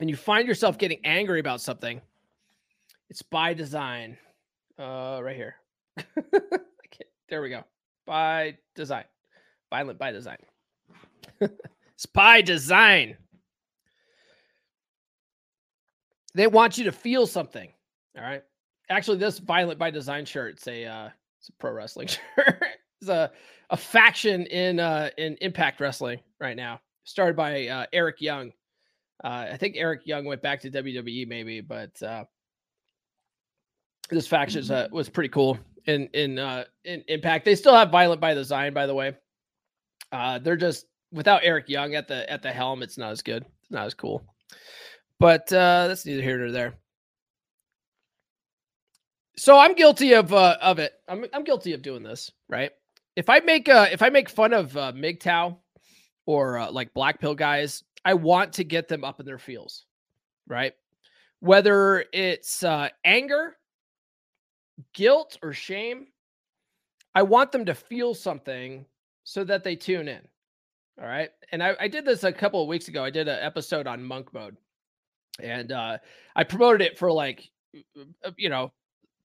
[0.00, 2.00] and you find yourself getting angry about something,
[3.08, 4.16] it's by design.
[4.78, 5.56] Uh, right here.
[7.28, 7.64] there we go.
[8.06, 9.04] By design.
[9.70, 10.38] Violent by design.
[11.40, 13.16] it's by design.
[16.34, 17.72] They want you to feel something.
[18.16, 18.42] All right.
[18.90, 21.08] Actually, this violent by design shirt, it's a uh,
[21.40, 22.62] it's a pro wrestling shirt.
[23.00, 23.32] it's a
[23.70, 26.80] a faction in uh in Impact Wrestling right now.
[27.04, 28.52] Started by uh, Eric Young.
[29.22, 32.24] Uh, I think Eric Young went back to WWE maybe, but uh,
[34.10, 37.44] this faction uh, was pretty cool in in uh, in Impact.
[37.44, 39.16] They still have Violent by Design, by the way.
[40.12, 42.82] Uh, they're just without Eric Young at the at the helm.
[42.82, 43.44] It's not as good.
[43.62, 44.24] It's not as cool.
[45.18, 46.74] But uh, that's neither here nor there.
[49.38, 50.92] So I'm guilty of uh, of it.
[51.08, 52.70] I'm I'm guilty of doing this, right?
[53.16, 55.56] If I make uh if I make fun of uh, MGTOW
[56.26, 59.84] or uh, like black pill guys, I want to get them up in their feels,
[60.46, 60.72] right?
[61.40, 63.58] Whether it's uh, anger,
[64.94, 66.06] guilt, or shame,
[67.14, 68.86] I want them to feel something
[69.24, 70.22] so that they tune in.
[70.98, 71.28] All right.
[71.52, 73.04] And I, I did this a couple of weeks ago.
[73.04, 74.56] I did an episode on monk mode
[75.42, 75.98] and uh,
[76.34, 77.50] I promoted it for like
[78.24, 78.72] uh, you know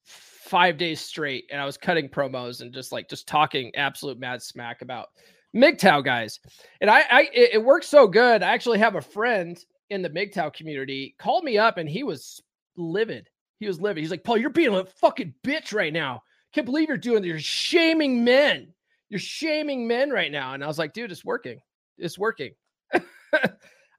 [0.04, 4.41] five days straight, and I was cutting promos and just like just talking absolute mad
[4.41, 5.10] smack about
[5.56, 6.40] MGTOW guys,
[6.80, 8.44] and I, I it, it worked so good.
[8.44, 9.58] I actually have a friend
[9.90, 12.42] in the MGTOW community called me up, and he was
[12.78, 13.30] livid.
[13.60, 14.02] He was livid.
[14.02, 16.24] He's like, Paul, you're being a fucking bitch right now.
[16.54, 17.22] Can't believe you're doing.
[17.22, 17.30] This.
[17.30, 18.74] You're shaming men.
[19.10, 20.54] You're shaming men right now.
[20.54, 21.60] And I was like, dude, it's working.
[21.98, 22.54] It's working.
[22.94, 23.02] I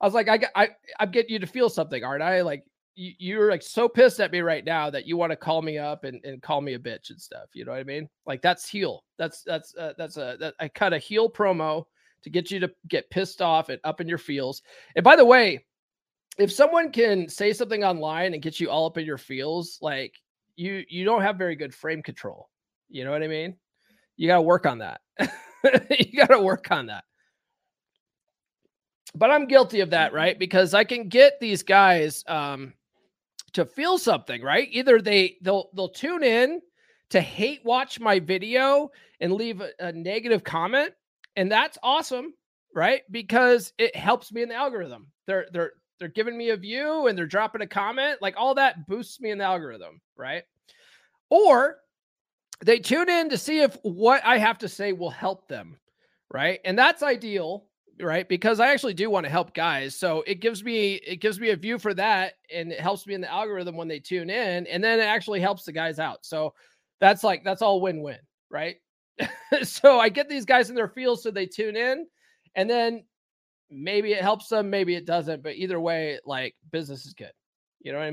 [0.01, 2.41] was like, I, I, I'm getting you to feel something, aren't I?
[2.41, 5.79] Like you're like so pissed at me right now that you want to call me
[5.79, 7.49] up and, and call me a bitch and stuff.
[7.55, 8.09] You know what I mean?
[8.27, 9.05] Like that's heel.
[9.19, 11.85] That's that's uh, that's a that I cut a heel promo
[12.23, 14.63] to get you to get pissed off and up in your feels.
[14.95, 15.65] And by the way,
[16.39, 20.15] if someone can say something online and get you all up in your feels, like
[20.57, 22.51] you you don't have very good frame control.
[22.91, 23.57] You know what I mean?
[24.17, 25.01] You got to work on that.
[25.99, 27.05] you got to work on that
[29.15, 30.39] but I'm guilty of that, right?
[30.39, 32.73] Because I can get these guys um,
[33.55, 34.69] to feel something, right?
[34.71, 36.61] Either they they'll they'll tune in
[37.11, 40.93] to hate watch my video and leave a, a negative comment,
[41.37, 42.35] and that's awesome,
[42.75, 43.03] right?
[43.11, 45.09] Because it helps me in the algorithm.
[45.27, 48.87] They're they're they're giving me a view and they're dropping a comment, like all that
[48.89, 50.43] boosts me in the algorithm, right?
[51.31, 51.79] Or
[52.65, 55.77] they tune in to see if what I have to say will help them,
[56.33, 56.61] right?
[56.65, 57.67] And that's ideal
[58.01, 58.29] right?
[58.29, 59.95] Because I actually do want to help guys.
[59.97, 63.15] So it gives me it gives me a view for that and it helps me
[63.15, 66.25] in the algorithm when they tune in and then it actually helps the guys out.
[66.25, 66.55] So
[67.01, 68.19] that's like that's all win-win,
[68.51, 68.77] right?
[69.63, 72.07] so I get these guys in their field so they tune in
[72.55, 73.05] and then
[73.71, 77.33] maybe it helps them, maybe it doesn't, but either way like business is good.
[77.81, 78.11] You know what I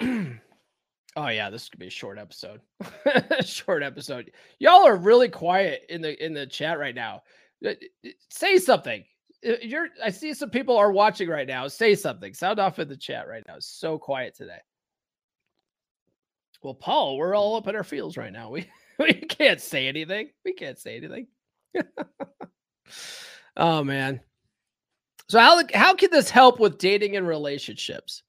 [0.00, 0.40] mean?
[1.18, 2.60] oh yeah, this could be a short episode.
[3.44, 4.30] short episode.
[4.60, 7.22] Y'all are really quiet in the in the chat right now.
[7.66, 7.72] Uh,
[8.30, 9.04] say something.
[9.46, 11.66] Uh, you're I see some people are watching right now.
[11.66, 12.34] Say something.
[12.34, 13.56] Sound off in the chat right now.
[13.58, 14.58] So quiet today.
[16.62, 18.50] Well, Paul, we're all up in our fields right now.
[18.58, 18.66] We
[18.98, 20.30] we can't say anything.
[20.44, 21.28] We can't say anything.
[23.56, 24.20] oh man.
[25.28, 28.24] So how how can this help with dating and relationships?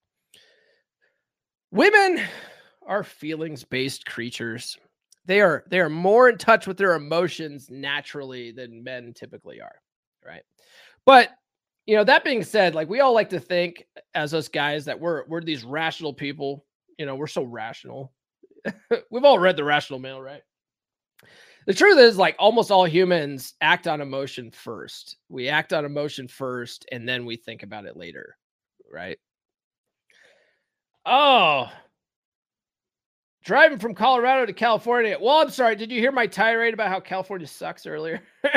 [1.72, 2.24] Women
[2.90, 4.78] are feelings-based creatures.
[5.26, 9.76] They are they are more in touch with their emotions naturally than men typically are,
[10.26, 10.42] right?
[11.06, 11.30] But
[11.86, 15.00] you know, that being said, like we all like to think as us guys that
[15.00, 16.66] we're we're these rational people.
[16.98, 18.12] You know, we're so rational.
[19.12, 20.42] We've all read the rational male, right?
[21.66, 25.18] The truth is, like almost all humans act on emotion first.
[25.30, 28.36] We act on emotion first and then we think about it later,
[28.92, 29.20] right?
[31.06, 31.72] Oh,
[33.44, 35.18] driving from Colorado to California.
[35.20, 35.76] Well, I'm sorry.
[35.76, 38.22] Did you hear my tirade about how California sucks earlier?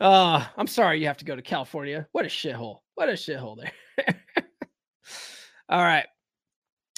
[0.00, 2.06] uh, I'm sorry you have to go to California.
[2.12, 2.80] What a shithole.
[2.94, 3.72] What a shithole there.
[5.68, 6.06] All right.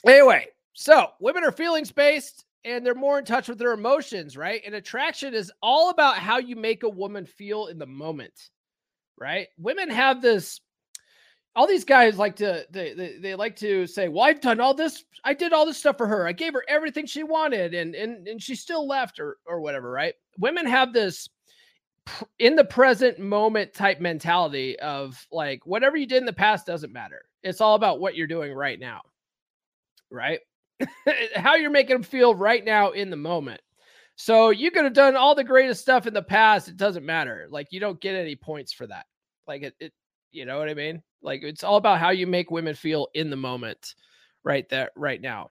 [0.06, 4.62] Anyway, so women are feelings based and they're more in touch with their emotions, right?
[4.64, 8.50] And attraction is all about how you make a woman feel in the moment,
[9.18, 9.48] right?
[9.58, 10.60] Women have this
[11.56, 14.74] all these guys like to they, they, they like to say well i've done all
[14.74, 16.26] this i did all this stuff for her.
[16.26, 19.90] I gave her everything she wanted and and and she still left or or whatever
[19.90, 20.14] right?
[20.38, 21.28] Women have this
[22.38, 26.92] in the present moment type mentality of like whatever you did in the past doesn't
[26.92, 27.22] matter.
[27.42, 29.02] It's all about what you're doing right now
[30.10, 30.40] right?
[31.36, 33.60] How you're making them feel right now in the moment.
[34.16, 37.48] So you could have done all the greatest stuff in the past it doesn't matter.
[37.50, 39.06] Like you don't get any points for that.
[39.46, 39.92] Like it, it
[40.30, 43.30] you know what i mean like it's all about how you make women feel in
[43.30, 43.94] the moment,
[44.44, 45.50] right there, right now.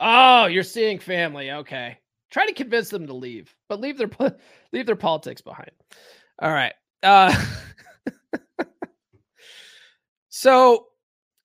[0.00, 1.50] Oh, you're seeing family.
[1.50, 1.98] Okay.
[2.30, 4.10] Try to convince them to leave, but leave their
[4.72, 5.70] leave their politics behind.
[6.40, 6.74] All right.
[7.02, 7.34] Uh
[10.28, 10.86] so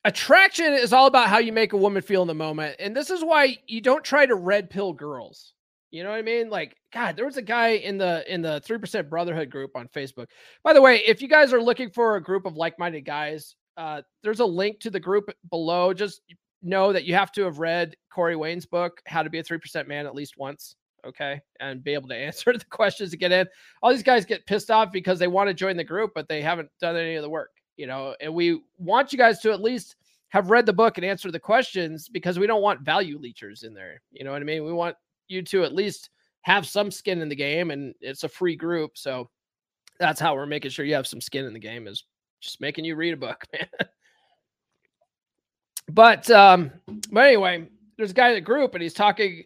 [0.03, 2.75] attraction is all about how you make a woman feel in the moment.
[2.79, 5.53] And this is why you don't try to red pill girls.
[5.91, 6.49] You know what I mean?
[6.49, 9.87] Like, God, there was a guy in the in the three percent brotherhood group on
[9.89, 10.27] Facebook.
[10.63, 14.01] By the way, if you guys are looking for a group of like-minded guys, uh,
[14.23, 15.93] there's a link to the group below.
[15.93, 16.21] Just
[16.61, 19.59] know that you have to have read Corey Wayne's book, How to Be a Three
[19.59, 20.75] Percent Man, at least once.
[21.05, 23.47] Okay, and be able to answer the questions to get in.
[23.81, 26.41] All these guys get pissed off because they want to join the group, but they
[26.41, 27.51] haven't done any of the work.
[27.77, 29.95] You know, and we want you guys to at least
[30.29, 33.73] have read the book and answer the questions because we don't want value leechers in
[33.73, 34.01] there.
[34.11, 34.65] You know what I mean?
[34.65, 34.95] We want
[35.27, 36.09] you to at least
[36.41, 39.29] have some skin in the game and it's a free group so
[39.99, 42.05] that's how we're making sure you have some skin in the game is
[42.39, 43.67] just making you read a book man
[45.89, 46.71] but um
[47.11, 49.43] but anyway there's a guy in the group and he's talking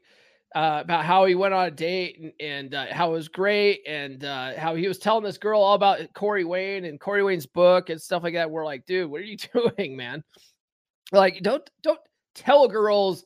[0.56, 3.82] uh, about how he went on a date and, and uh, how it was great
[3.88, 7.48] and uh, how he was telling this girl all about Corey Wayne and Corey Wayne's
[7.48, 8.50] book and stuff like that.
[8.50, 9.38] We're like, dude, what are you
[9.78, 10.24] doing, man?
[11.12, 12.00] Like, don't don't
[12.36, 13.26] tell girls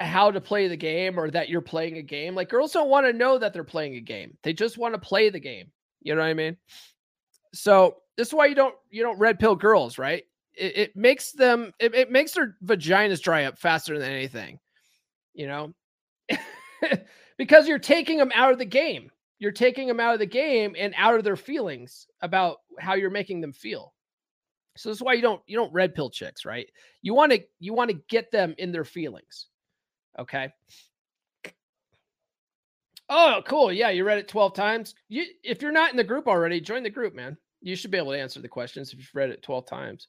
[0.00, 2.34] how to play the game or that you're playing a game.
[2.34, 4.36] Like girls don't want to know that they're playing a game.
[4.42, 5.70] They just want to play the game.
[6.02, 6.56] You know what I mean?
[7.52, 10.24] So this is why you don't you don't red pill girls, right?
[10.54, 14.58] It, it makes them it, it makes their vaginas dry up faster than anything.
[15.34, 15.74] You know?
[17.38, 19.10] because you're taking them out of the game.
[19.38, 23.10] You're taking them out of the game and out of their feelings about how you're
[23.10, 23.92] making them feel.
[24.76, 26.68] So this is why you don't you don't red pill chicks, right?
[27.02, 29.46] You want to you want to get them in their feelings.
[30.18, 30.52] Okay.
[33.08, 33.72] Oh, cool.
[33.72, 34.94] Yeah, you read it 12 times.
[35.08, 37.36] You if you're not in the group already, join the group, man.
[37.60, 40.08] You should be able to answer the questions if you've read it 12 times.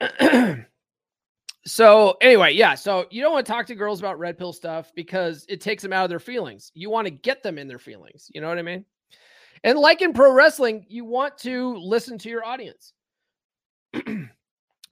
[1.66, 4.92] so, anyway, yeah, so you don't want to talk to girls about red pill stuff
[4.94, 6.70] because it takes them out of their feelings.
[6.74, 8.30] You want to get them in their feelings.
[8.32, 8.84] You know what I mean?
[9.64, 12.92] And like in pro wrestling, you want to listen to your audience.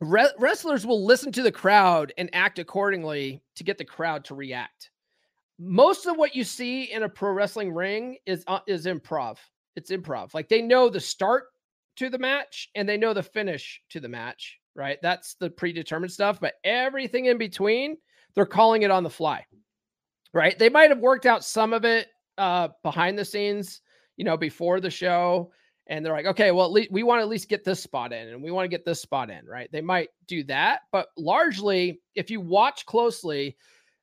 [0.01, 4.35] Re- wrestlers will listen to the crowd and act accordingly to get the crowd to
[4.35, 4.91] react.
[5.59, 9.39] Most of what you see in a pro wrestling ring is uh, is improv.
[9.75, 10.35] It's improv.
[10.35, 11.45] Like they know the start
[11.97, 14.99] to the match and they know the finish to the match, right?
[15.01, 17.97] That's the predetermined stuff, but everything in between,
[18.35, 19.47] they're calling it on the fly.
[20.33, 20.59] right?
[20.59, 23.81] They might have worked out some of it uh, behind the scenes,
[24.19, 25.51] you know, before the show.
[25.89, 28.13] And they're like, okay, well, at least we want to at least get this spot
[28.13, 29.71] in and we want to get this spot in, right?
[29.71, 30.81] They might do that.
[30.91, 33.57] But largely, if you watch closely,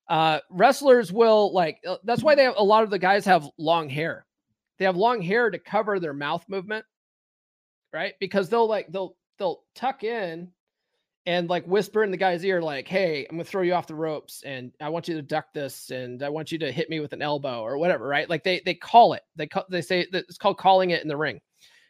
[0.07, 3.49] uh, wrestlers will like, uh, that's why they have a lot of the guys have
[3.57, 4.25] long hair.
[4.77, 6.85] They have long hair to cover their mouth movement,
[7.91, 8.13] right?
[8.19, 10.51] Because they'll like, they'll, they'll tuck in
[11.25, 13.95] and like whisper in the guy's ear, like, "Hey, I'm gonna throw you off the
[13.95, 16.99] ropes, and I want you to duck this, and I want you to hit me
[16.99, 18.29] with an elbow or whatever." Right?
[18.29, 19.23] Like they they call it.
[19.35, 21.39] They call they say it's called calling it in the ring.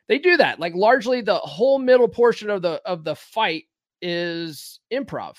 [0.08, 0.60] They do that.
[0.60, 3.66] Like largely, the whole middle portion of the of the fight
[4.02, 5.36] is improv,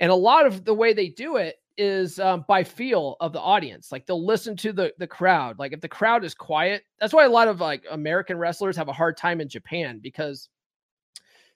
[0.00, 3.40] and a lot of the way they do it is um, by feel of the
[3.40, 3.90] audience.
[3.90, 5.58] Like they'll listen to the the crowd.
[5.58, 8.88] Like if the crowd is quiet, that's why a lot of like American wrestlers have
[8.88, 10.48] a hard time in Japan because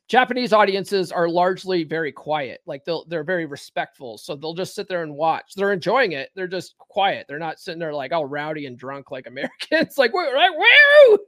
[0.08, 2.62] Japanese audiences are largely very quiet.
[2.66, 4.16] Like they'll they're very respectful.
[4.16, 5.52] So they'll just sit there and watch.
[5.54, 6.30] They're enjoying it.
[6.34, 7.26] They're just quiet.
[7.28, 9.98] They're not sitting there like all rowdy and drunk like Americans.
[9.98, 11.18] like we're like woo,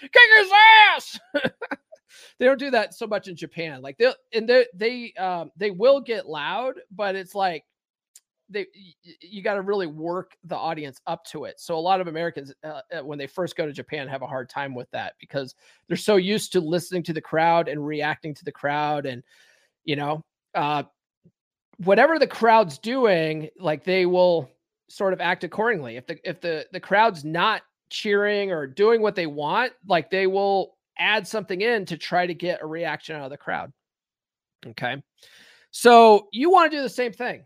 [0.00, 0.50] kick his
[0.94, 1.20] ass.
[2.38, 3.82] they don't do that so much in Japan.
[3.82, 7.64] Like they and they they um they will get loud, but it's like
[8.48, 8.66] they
[9.20, 11.60] you got to really work the audience up to it.
[11.60, 14.26] So a lot of Americans uh, uh, when they first go to Japan have a
[14.26, 15.54] hard time with that because
[15.86, 19.22] they're so used to listening to the crowd and reacting to the crowd and
[19.84, 20.24] you know
[20.54, 20.82] uh
[21.78, 24.50] whatever the crowd's doing like they will
[24.88, 25.96] sort of act accordingly.
[25.96, 30.26] If the if the the crowd's not cheering or doing what they want, like they
[30.26, 33.72] will add something in to try to get a reaction out of the crowd.
[34.66, 35.02] Okay.
[35.70, 37.44] So you want to do the same thing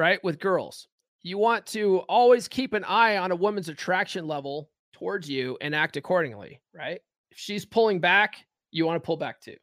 [0.00, 0.22] right?
[0.24, 0.88] With girls,
[1.22, 5.74] you want to always keep an eye on a woman's attraction level towards you and
[5.74, 7.00] act accordingly, right?
[7.30, 9.56] If she's pulling back, you want to pull back too,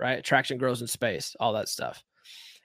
[0.00, 0.18] right?
[0.18, 2.02] Attraction grows in space, all that stuff.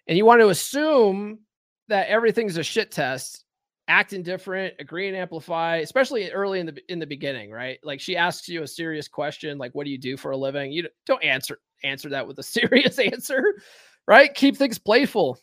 [0.07, 1.39] And you want to assume
[1.87, 3.45] that everything's a shit test,
[3.87, 7.79] act indifferent, agree and amplify, especially early in the in the beginning, right?
[7.83, 10.71] Like she asks you a serious question, like what do you do for a living?
[10.71, 13.43] You don't answer answer that with a serious answer,
[14.07, 14.33] right?
[14.33, 15.39] Keep things playful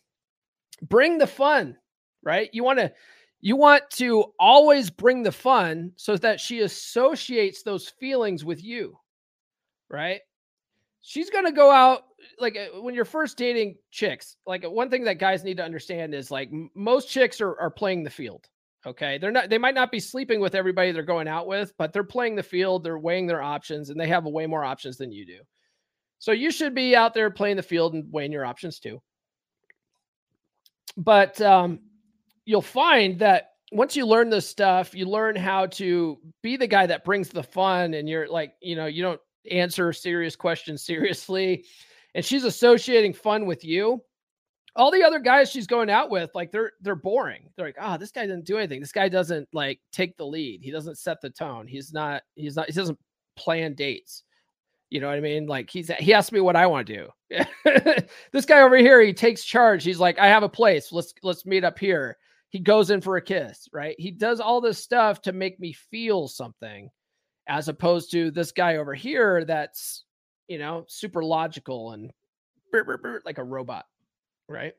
[0.82, 1.76] bring the fun,
[2.22, 2.50] right?
[2.52, 2.92] You want to
[3.40, 8.98] you want to always bring the fun so that she associates those feelings with you,
[9.90, 10.20] right?
[11.02, 12.04] She's going to go out
[12.38, 14.36] like uh, when you're first dating chicks.
[14.46, 17.70] Like uh, one thing that guys need to understand is like most chicks are are
[17.70, 18.46] playing the field.
[18.86, 19.16] Okay.
[19.16, 22.04] They're not, they might not be sleeping with everybody they're going out with, but they're
[22.04, 22.84] playing the field.
[22.84, 25.38] They're weighing their options and they have way more options than you do.
[26.18, 29.00] So you should be out there playing the field and weighing your options too
[30.96, 31.80] but um,
[32.44, 36.86] you'll find that once you learn this stuff, you learn how to be the guy
[36.86, 39.20] that brings the fun, and you're like, you know, you don't
[39.50, 41.64] answer serious questions seriously,
[42.14, 44.02] and she's associating fun with you.
[44.76, 47.48] All the other guys she's going out with, like they're they're boring.
[47.56, 48.80] They're like, oh, this guy didn't do anything.
[48.80, 50.62] This guy doesn't like take the lead.
[50.62, 51.66] He doesn't set the tone.
[51.66, 52.22] He's not.
[52.34, 52.66] He's not.
[52.66, 52.98] He doesn't
[53.36, 54.24] plan dates.
[54.90, 55.46] You know what I mean?
[55.46, 57.44] Like he's he asked me what I want to do.
[58.32, 59.84] this guy over here, he takes charge.
[59.84, 60.92] He's like, I have a place.
[60.92, 62.16] Let's let's meet up here.
[62.50, 63.96] He goes in for a kiss, right?
[63.98, 66.88] He does all this stuff to make me feel something,
[67.48, 70.04] as opposed to this guy over here that's
[70.48, 72.12] you know super logical and
[72.72, 73.86] burr, burr, burr, like a robot,
[74.48, 74.74] right?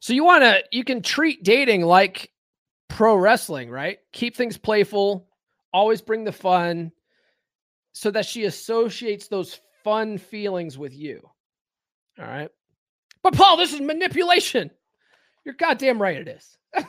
[0.00, 2.30] So you want to you can treat dating like
[2.88, 3.98] pro wrestling, right?
[4.12, 5.26] Keep things playful,
[5.72, 6.92] always bring the fun
[7.92, 11.20] so that she associates those fun feelings with you.
[12.18, 12.50] All right.
[13.22, 14.70] But Paul, this is manipulation.
[15.44, 16.58] You're goddamn right it is.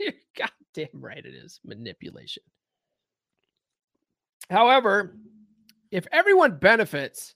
[0.00, 2.42] You're goddamn right it is manipulation.
[4.50, 5.16] However,
[5.90, 7.34] if everyone benefits,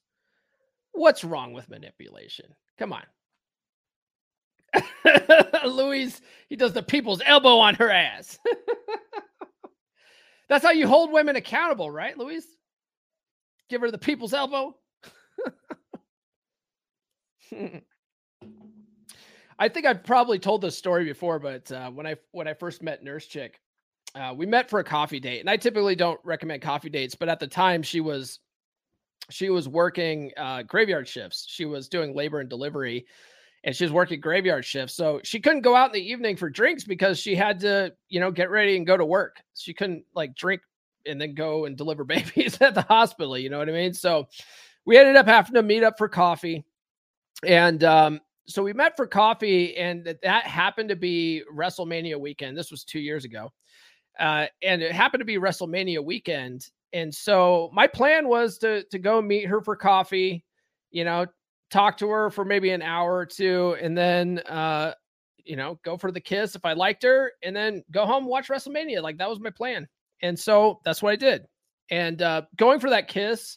[0.92, 2.54] what's wrong with manipulation?
[2.78, 3.02] Come on.
[5.66, 8.38] Louise, he does the people's elbow on her ass.
[10.48, 12.46] That's how you hold women accountable, right, Louise?
[13.68, 14.76] Give her the people's elbow.
[19.58, 22.82] I think I've probably told this story before, but uh, when I when I first
[22.82, 23.60] met Nurse Chick,
[24.14, 27.28] uh, we met for a coffee date, and I typically don't recommend coffee dates, but
[27.28, 28.40] at the time she was
[29.30, 31.46] she was working uh, graveyard shifts.
[31.48, 33.06] She was doing labor and delivery,
[33.64, 36.50] and she was working graveyard shifts, so she couldn't go out in the evening for
[36.50, 39.36] drinks because she had to, you know, get ready and go to work.
[39.54, 40.60] She couldn't like drink
[41.06, 43.38] and then go and deliver babies at the hospital.
[43.38, 43.94] You know what I mean?
[43.94, 44.28] So
[44.84, 46.64] we ended up having to meet up for coffee.
[47.46, 52.56] And um, so we met for coffee, and that happened to be WrestleMania weekend.
[52.56, 53.52] This was two years ago.
[54.18, 56.68] Uh, and it happened to be WrestleMania weekend.
[56.92, 60.44] And so my plan was to to go meet her for coffee,
[60.90, 61.26] you know,
[61.70, 64.92] talk to her for maybe an hour or two, and then uh,
[65.44, 68.48] you know, go for the kiss if I liked her, and then go home watch
[68.48, 69.02] WrestleMania.
[69.02, 69.88] Like that was my plan,
[70.20, 71.46] and so that's what I did.
[71.90, 73.56] And uh, going for that kiss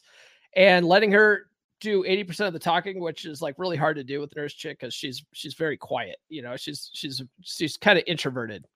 [0.56, 1.46] and letting her
[1.80, 4.80] do 80% of the talking which is like really hard to do with nurse chick
[4.80, 8.66] because she's she's very quiet you know she's she's she's kind of introverted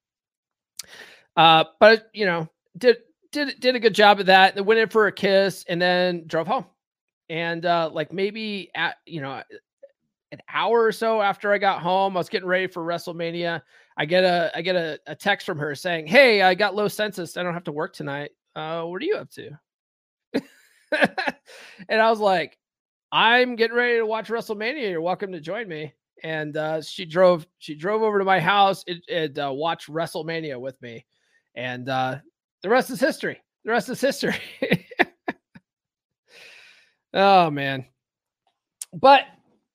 [1.36, 2.98] uh but you know did
[3.32, 6.24] did did a good job of that They went in for a kiss and then
[6.26, 6.66] drove home
[7.28, 9.42] and uh like maybe at you know
[10.32, 13.62] an hour or so after i got home i was getting ready for wrestlemania
[13.96, 16.88] i get a i get a, a text from her saying hey i got low
[16.88, 19.50] census i don't have to work tonight uh what are you up to
[21.88, 22.56] and i was like
[23.12, 24.90] I'm getting ready to watch WrestleMania.
[24.90, 25.92] You're welcome to join me.
[26.22, 30.60] And uh, she drove she drove over to my house and, and uh, watched WrestleMania
[30.60, 31.06] with me.
[31.54, 32.18] And uh,
[32.62, 33.40] the rest is history.
[33.64, 34.36] The rest is history.
[37.14, 37.86] oh man.
[38.92, 39.22] But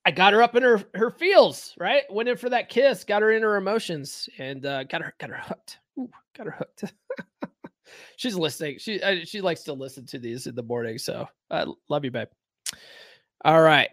[0.05, 2.03] I got her up in her her feels, right?
[2.09, 5.29] Went in for that kiss, got her in her emotions, and uh, got her got
[5.29, 5.79] her hooked.
[5.97, 6.93] Ooh, got her hooked.
[8.17, 8.77] She's listening.
[8.77, 10.97] She uh, she likes to listen to these in the morning.
[10.97, 12.27] So I uh, love you, babe.
[13.43, 13.89] All right.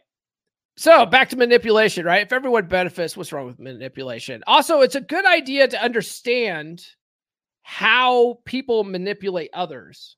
[0.77, 2.23] So back to manipulation, right?
[2.23, 4.43] If everyone benefits, what's wrong with manipulation?
[4.47, 6.85] Also, it's a good idea to understand
[7.63, 10.17] how people manipulate others,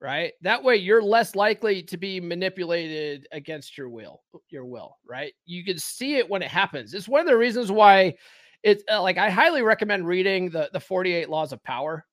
[0.00, 0.32] right?
[0.42, 5.32] That way you're less likely to be manipulated against your will, your will, right?
[5.44, 6.94] You can see it when it happens.
[6.94, 8.14] It's one of the reasons why
[8.62, 12.04] it's uh, like I highly recommend reading the the 48 Laws of Power.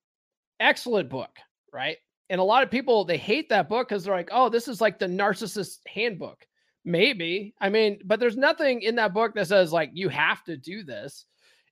[0.60, 1.32] Excellent book,
[1.74, 1.98] right?
[2.30, 4.82] And a lot of people they hate that book because they're like, oh, this is
[4.82, 6.46] like the narcissist handbook.
[6.84, 7.54] Maybe.
[7.60, 10.84] I mean, but there's nothing in that book that says like you have to do
[10.84, 11.26] this.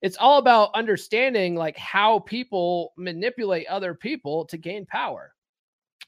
[0.03, 5.33] It's all about understanding like how people manipulate other people to gain power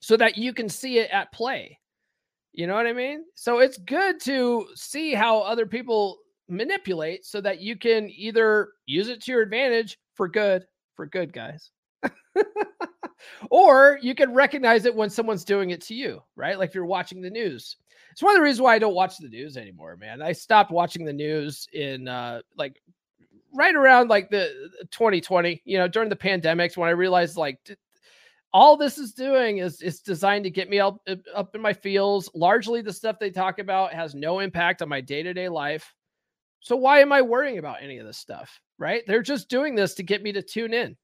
[0.01, 1.79] so that you can see it at play.
[2.51, 3.23] You know what I mean?
[3.35, 6.19] So it's good to see how other people
[6.49, 10.65] manipulate so that you can either use it to your advantage for good,
[10.95, 11.71] for good, guys.
[13.49, 16.59] or you can recognize it when someone's doing it to you, right?
[16.59, 17.77] Like if you're watching the news.
[18.11, 20.21] It's one of the reasons why I don't watch the news anymore, man.
[20.21, 22.81] I stopped watching the news in uh like
[23.55, 24.51] right around like the
[24.91, 27.59] 2020, you know, during the pandemics when I realized like
[28.53, 30.97] all this is doing is is designed to get me up
[31.33, 32.29] up in my feels.
[32.33, 35.93] Largely the stuff they talk about has no impact on my day-to-day life.
[36.61, 38.59] So why am I worrying about any of this stuff?
[38.77, 39.03] Right?
[39.07, 40.97] They're just doing this to get me to tune in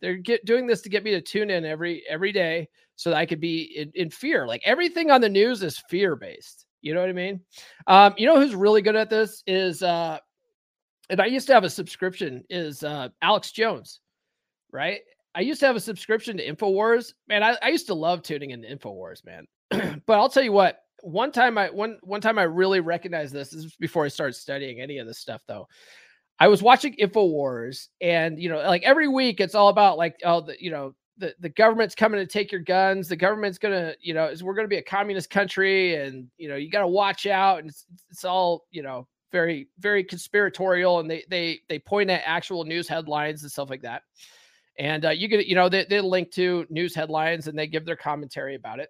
[0.00, 3.16] they're get, doing this to get me to tune in every every day so that
[3.16, 4.46] I could be in, in fear.
[4.46, 6.66] Like everything on the news is fear based.
[6.82, 7.40] You know what I mean?
[7.86, 10.18] Um, you know who's really good at this is uh
[11.10, 14.00] and I used to have a subscription is uh Alex Jones,
[14.72, 15.00] right?
[15.34, 17.12] I used to have a subscription to InfoWars.
[17.28, 19.46] Man, I, I used to love tuning in InfoWars, man.
[20.06, 23.50] but I'll tell you what, one time I one one time I really recognized this.
[23.50, 25.66] This is before I started studying any of this stuff though.
[26.38, 30.40] I was watching InfoWars, and you know, like every week, it's all about like, oh,
[30.42, 33.08] the you know, the the government's coming to take your guns.
[33.08, 36.56] The government's gonna, you know, is we're gonna be a communist country, and you know,
[36.56, 37.60] you got to watch out.
[37.60, 39.06] And it's, it's all, you know,
[39.36, 43.82] very very conspiratorial, and they they they point at actual news headlines and stuff like
[43.82, 44.02] that.
[44.78, 47.84] And uh, you get, you know, they they link to news headlines and they give
[47.84, 48.88] their commentary about it.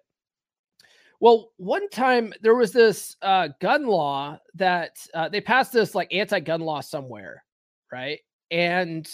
[1.19, 6.13] Well, one time there was this uh, gun law that uh, they passed this like
[6.13, 7.43] anti-gun law somewhere,
[7.91, 8.19] right?
[8.51, 9.09] And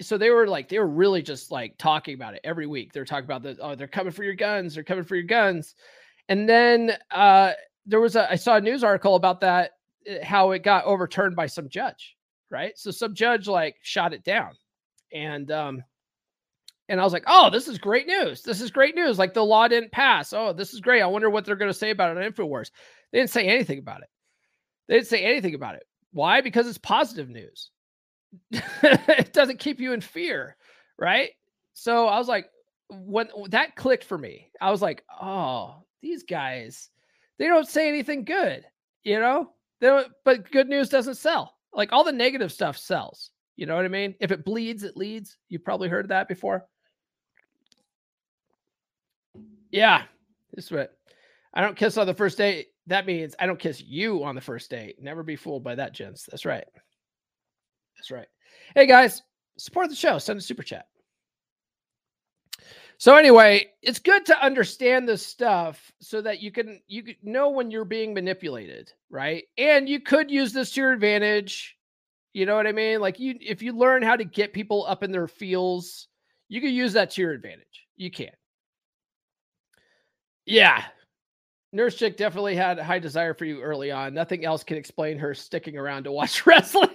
[0.00, 2.92] so they were like they were really just like talking about it every week.
[2.92, 5.74] They're talking about the oh they're coming for your guns, they're coming for your guns,
[6.28, 7.52] and then uh,
[7.84, 9.72] there was a I saw a news article about that
[10.22, 12.16] how it got overturned by some judge,
[12.50, 12.72] right?
[12.76, 14.52] So some judge like shot it down,
[15.12, 15.82] and um,
[16.88, 18.42] and I was like, oh, this is great news.
[18.42, 19.18] This is great news.
[19.18, 20.32] Like the law didn't pass.
[20.32, 21.02] Oh, this is great.
[21.02, 22.70] I wonder what they're going to say about it on InfoWars.
[23.10, 24.08] They didn't say anything about it.
[24.88, 25.84] They didn't say anything about it.
[26.12, 26.40] Why?
[26.40, 27.70] Because it's positive news.
[28.50, 30.56] it doesn't keep you in fear,
[30.98, 31.30] right?
[31.72, 32.46] So I was like,
[32.90, 36.90] when that clicked for me, I was like, oh, these guys,
[37.38, 38.64] they don't say anything good,
[39.02, 39.50] you know?
[39.82, 41.56] But good news doesn't sell.
[41.74, 43.30] Like all the negative stuff sells.
[43.56, 44.14] You know what I mean?
[44.20, 45.36] If it bleeds, it leads.
[45.48, 46.66] You've probably heard that before.
[49.70, 50.04] Yeah,
[50.54, 50.96] this is what
[51.52, 52.68] I don't kiss on the first date.
[52.86, 54.96] That means I don't kiss you on the first date.
[55.00, 56.28] Never be fooled by that, gents.
[56.30, 56.64] That's right.
[57.96, 58.26] That's right.
[58.74, 59.22] Hey guys,
[59.58, 60.18] support the show.
[60.18, 60.86] Send a super chat.
[63.02, 67.68] So anyway, it's good to understand this stuff so that you can you know when
[67.68, 69.42] you're being manipulated, right?
[69.58, 71.76] And you could use this to your advantage.
[72.32, 73.00] You know what I mean?
[73.00, 76.06] Like you if you learn how to get people up in their feels,
[76.48, 77.88] you can use that to your advantage.
[77.96, 78.30] You can.
[80.46, 80.84] Yeah.
[81.72, 84.14] Nurse Chick definitely had a high desire for you early on.
[84.14, 86.88] Nothing else can explain her sticking around to watch wrestling.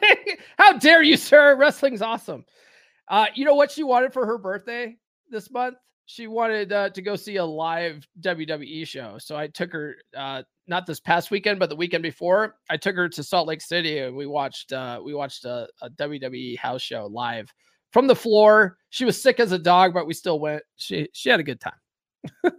[0.57, 1.57] How dare you, sir?
[1.57, 2.45] Wrestling's awesome.
[3.09, 4.95] Uh, you know what she wanted for her birthday
[5.29, 5.75] this month?
[6.09, 9.17] She wanted uh, to go see a live WWE show.
[9.19, 12.55] So I took her, uh, not this past weekend, but the weekend before.
[12.69, 15.89] I took her to Salt Lake City and we watched uh, we watched a, a
[15.89, 17.53] WWE house show live
[17.91, 18.77] from the floor.
[18.89, 20.63] She was sick as a dog, but we still went.
[20.77, 21.73] She she had a good time.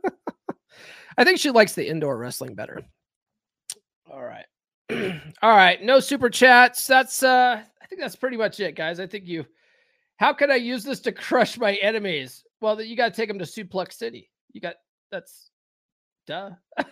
[1.16, 2.82] I think she likes the indoor wrestling better.
[4.12, 4.46] All right.
[5.42, 5.82] All right.
[5.82, 6.86] No super chats.
[6.86, 9.01] That's uh I think that's pretty much it, guys.
[9.01, 9.46] I think you
[10.18, 12.44] how can I use this to crush my enemies?
[12.61, 14.31] Well, you got to take them to Suplex City.
[14.53, 14.75] You got
[15.11, 15.51] that's
[16.27, 16.51] duh.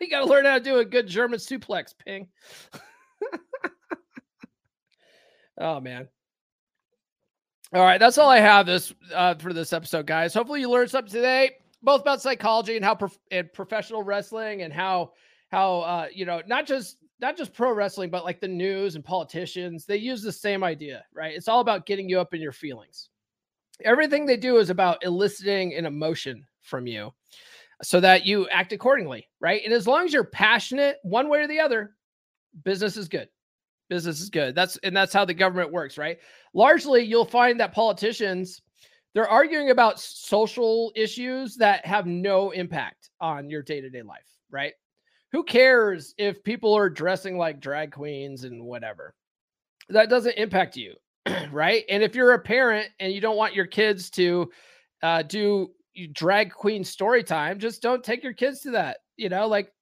[0.00, 2.28] you got to learn how to do a good German suplex, ping.
[5.60, 6.08] oh man.
[7.74, 10.32] All right, that's all I have this uh, for this episode, guys.
[10.32, 14.72] Hopefully, you learned something today both about psychology and how prof- and professional wrestling and
[14.72, 15.12] how
[15.50, 19.04] how uh you know not just not just pro wrestling but like the news and
[19.04, 22.52] politicians they use the same idea right it's all about getting you up in your
[22.52, 23.08] feelings
[23.84, 27.12] everything they do is about eliciting an emotion from you
[27.82, 29.62] so that you act accordingly right?
[29.64, 31.94] And as long as you're passionate one way or the other
[32.64, 33.28] business is good.
[33.88, 34.54] Business is good.
[34.54, 36.18] That's and that's how the government works right?
[36.54, 38.62] Largely you'll find that politicians
[39.14, 44.74] they're arguing about social issues that have no impact on your day-to-day life, right?
[45.32, 49.14] Who cares if people are dressing like drag queens and whatever?
[49.88, 50.94] That doesn't impact you,
[51.52, 51.84] right?
[51.88, 54.50] And if you're a parent and you don't want your kids to
[55.02, 55.70] uh, do
[56.12, 58.98] drag queen story time, just don't take your kids to that.
[59.16, 59.72] You know, like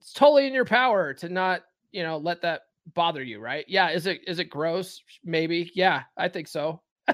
[0.00, 2.62] it's totally in your power to not, you know, let that
[2.94, 3.64] bother you, right?
[3.68, 5.00] Yeah, is it is it gross?
[5.24, 5.70] Maybe.
[5.74, 6.80] Yeah, I think so.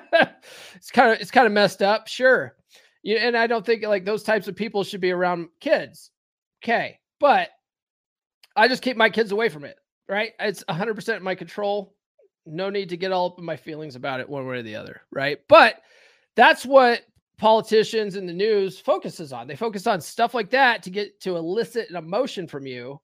[0.74, 2.56] it's kind of it's kind of messed up, sure.
[3.02, 6.10] You, and I don't think like those types of people should be around kids.
[6.64, 7.50] Okay, but
[8.56, 9.76] I just keep my kids away from it.
[10.08, 10.32] Right?
[10.38, 11.95] It's 100% in my control.
[12.46, 14.76] No need to get all up in my feelings about it one way or the
[14.76, 15.02] other.
[15.10, 15.38] Right?
[15.48, 15.82] But
[16.36, 17.02] that's what
[17.38, 19.46] politicians in the news focuses on.
[19.46, 23.00] They focus on stuff like that to get to elicit an emotion from you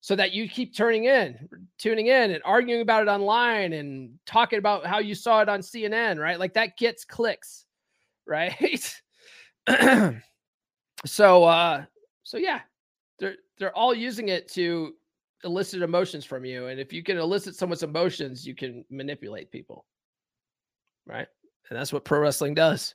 [0.00, 4.58] so that you keep turning in, tuning in and arguing about it online and talking
[4.58, 6.38] about how you saw it on CNN, right?
[6.38, 7.64] Like that gets clicks,
[8.26, 9.00] right?
[11.06, 11.84] so uh
[12.22, 12.60] so yeah,
[13.18, 14.94] they're they're all using it to
[15.44, 19.84] elicit emotions from you and if you can elicit someone's emotions, you can manipulate people.
[21.06, 21.28] Right?
[21.70, 22.94] And that's what pro wrestling does.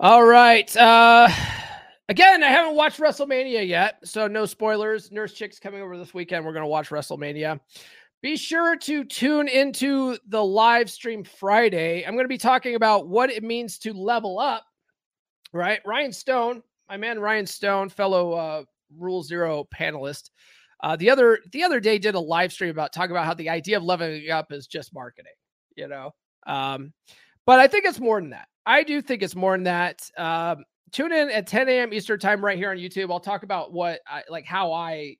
[0.00, 0.74] All right.
[0.76, 1.28] Uh
[2.10, 5.10] Again, I haven't watched WrestleMania yet, so no spoilers.
[5.10, 6.44] Nurse Chick's coming over this weekend.
[6.44, 7.58] We're going to watch WrestleMania.
[8.20, 12.04] Be sure to tune into the live stream Friday.
[12.04, 14.66] I'm going to be talking about what it means to level up,
[15.54, 15.82] right?
[15.84, 18.64] Rian Stone, my man Rian Stone, fellow uh,
[18.98, 20.28] Rule Zero panelist,
[20.84, 23.48] uh, the other the other day did a live stream about talking about how the
[23.48, 25.32] idea of leveling up is just marketing,
[25.76, 26.10] you know.
[26.46, 26.92] Um,
[27.46, 28.48] but I think it's more than that.
[28.66, 30.06] I do think it's more than that.
[30.18, 30.62] Um,
[30.92, 31.94] tune in at 10 a.m.
[31.94, 33.10] Eastern time right here on YouTube.
[33.10, 35.16] I'll talk about what I like how I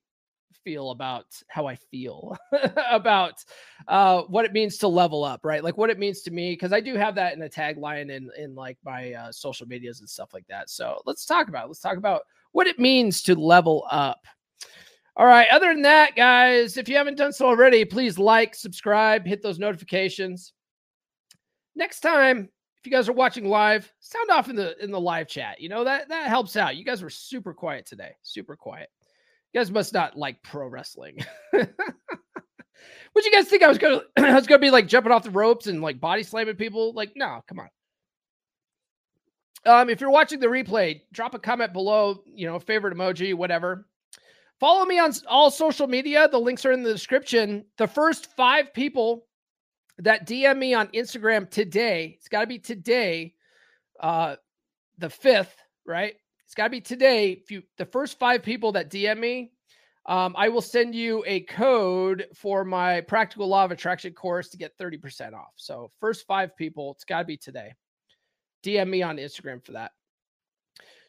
[0.65, 2.37] feel about how I feel
[2.91, 3.43] about
[3.89, 5.65] uh what it means to level up, right?
[5.65, 8.29] Like what it means to me because I do have that in a tagline in
[8.37, 10.69] in like my uh, social medias and stuff like that.
[10.69, 11.69] So let's talk about it.
[11.69, 12.21] let's talk about
[12.53, 14.27] what it means to level up.
[15.17, 19.25] All right, other than that, guys, if you haven't done so already, please like, subscribe,
[19.25, 20.53] hit those notifications.
[21.77, 22.49] Next time,
[22.79, 25.61] if you guys are watching live, sound off in the in the live chat.
[25.61, 26.77] You know that that helps out.
[26.77, 28.91] You guys were super quiet today, super quiet.
[29.53, 31.19] You guys must not like pro wrestling.
[31.53, 35.31] Would you guys think I was gonna I was gonna be like jumping off the
[35.31, 36.93] ropes and like body slamming people?
[36.93, 37.69] Like, no, come on.
[39.67, 43.87] Um, if you're watching the replay, drop a comment below, you know, favorite emoji, whatever.
[44.61, 46.29] Follow me on all social media.
[46.29, 47.65] The links are in the description.
[47.77, 49.27] The first five people
[49.99, 52.17] that DM me on Instagram today.
[52.19, 53.35] It's got to be today,
[54.01, 54.37] uh,
[54.99, 55.55] the fifth,
[55.87, 56.15] right?
[56.45, 57.33] It's got to be today.
[57.33, 59.53] If you the first five people that DM me,
[60.07, 64.59] um, I will send you a code for my practical law of attraction course to
[64.59, 65.53] get 30% off.
[65.57, 67.73] So first five people, it's got to be today.
[68.63, 69.93] DM me on Instagram for that.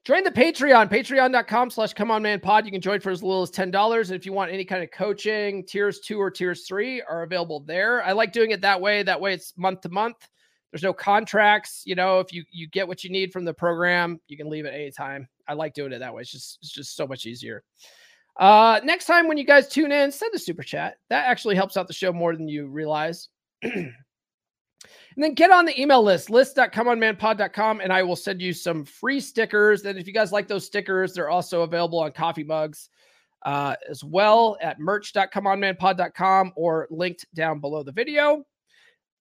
[0.05, 2.63] Join the Patreon, patreon.com slash come on man pod.
[2.63, 4.01] You can join for as little as $10.
[4.01, 7.61] And if you want any kind of coaching, tiers two or tiers three are available
[7.61, 8.03] there.
[8.03, 9.01] I like doing it that way.
[9.01, 10.29] That way it's month to month.
[10.71, 11.81] There's no contracts.
[11.85, 14.67] You know, if you you get what you need from the program, you can leave
[14.67, 15.27] at any time.
[15.47, 16.21] I like doing it that way.
[16.21, 17.63] It's just it's just so much easier.
[18.37, 20.97] Uh next time when you guys tune in, send a super chat.
[21.09, 23.29] That actually helps out the show more than you realize.
[25.15, 29.19] And then get on the email list, list.comeonmanpod.com, and I will send you some free
[29.19, 29.85] stickers.
[29.85, 32.89] And if you guys like those stickers, they're also available on coffee mugs
[33.43, 38.43] uh, as well at merch.comeonmanpod.com or linked down below the video.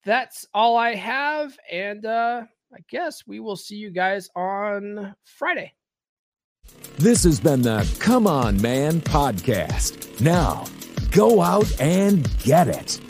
[0.05, 1.57] That's all I have.
[1.71, 2.43] And uh,
[2.73, 5.73] I guess we will see you guys on Friday.
[6.99, 10.21] This has been the Come On Man podcast.
[10.21, 10.65] Now,
[11.11, 13.01] go out and get it.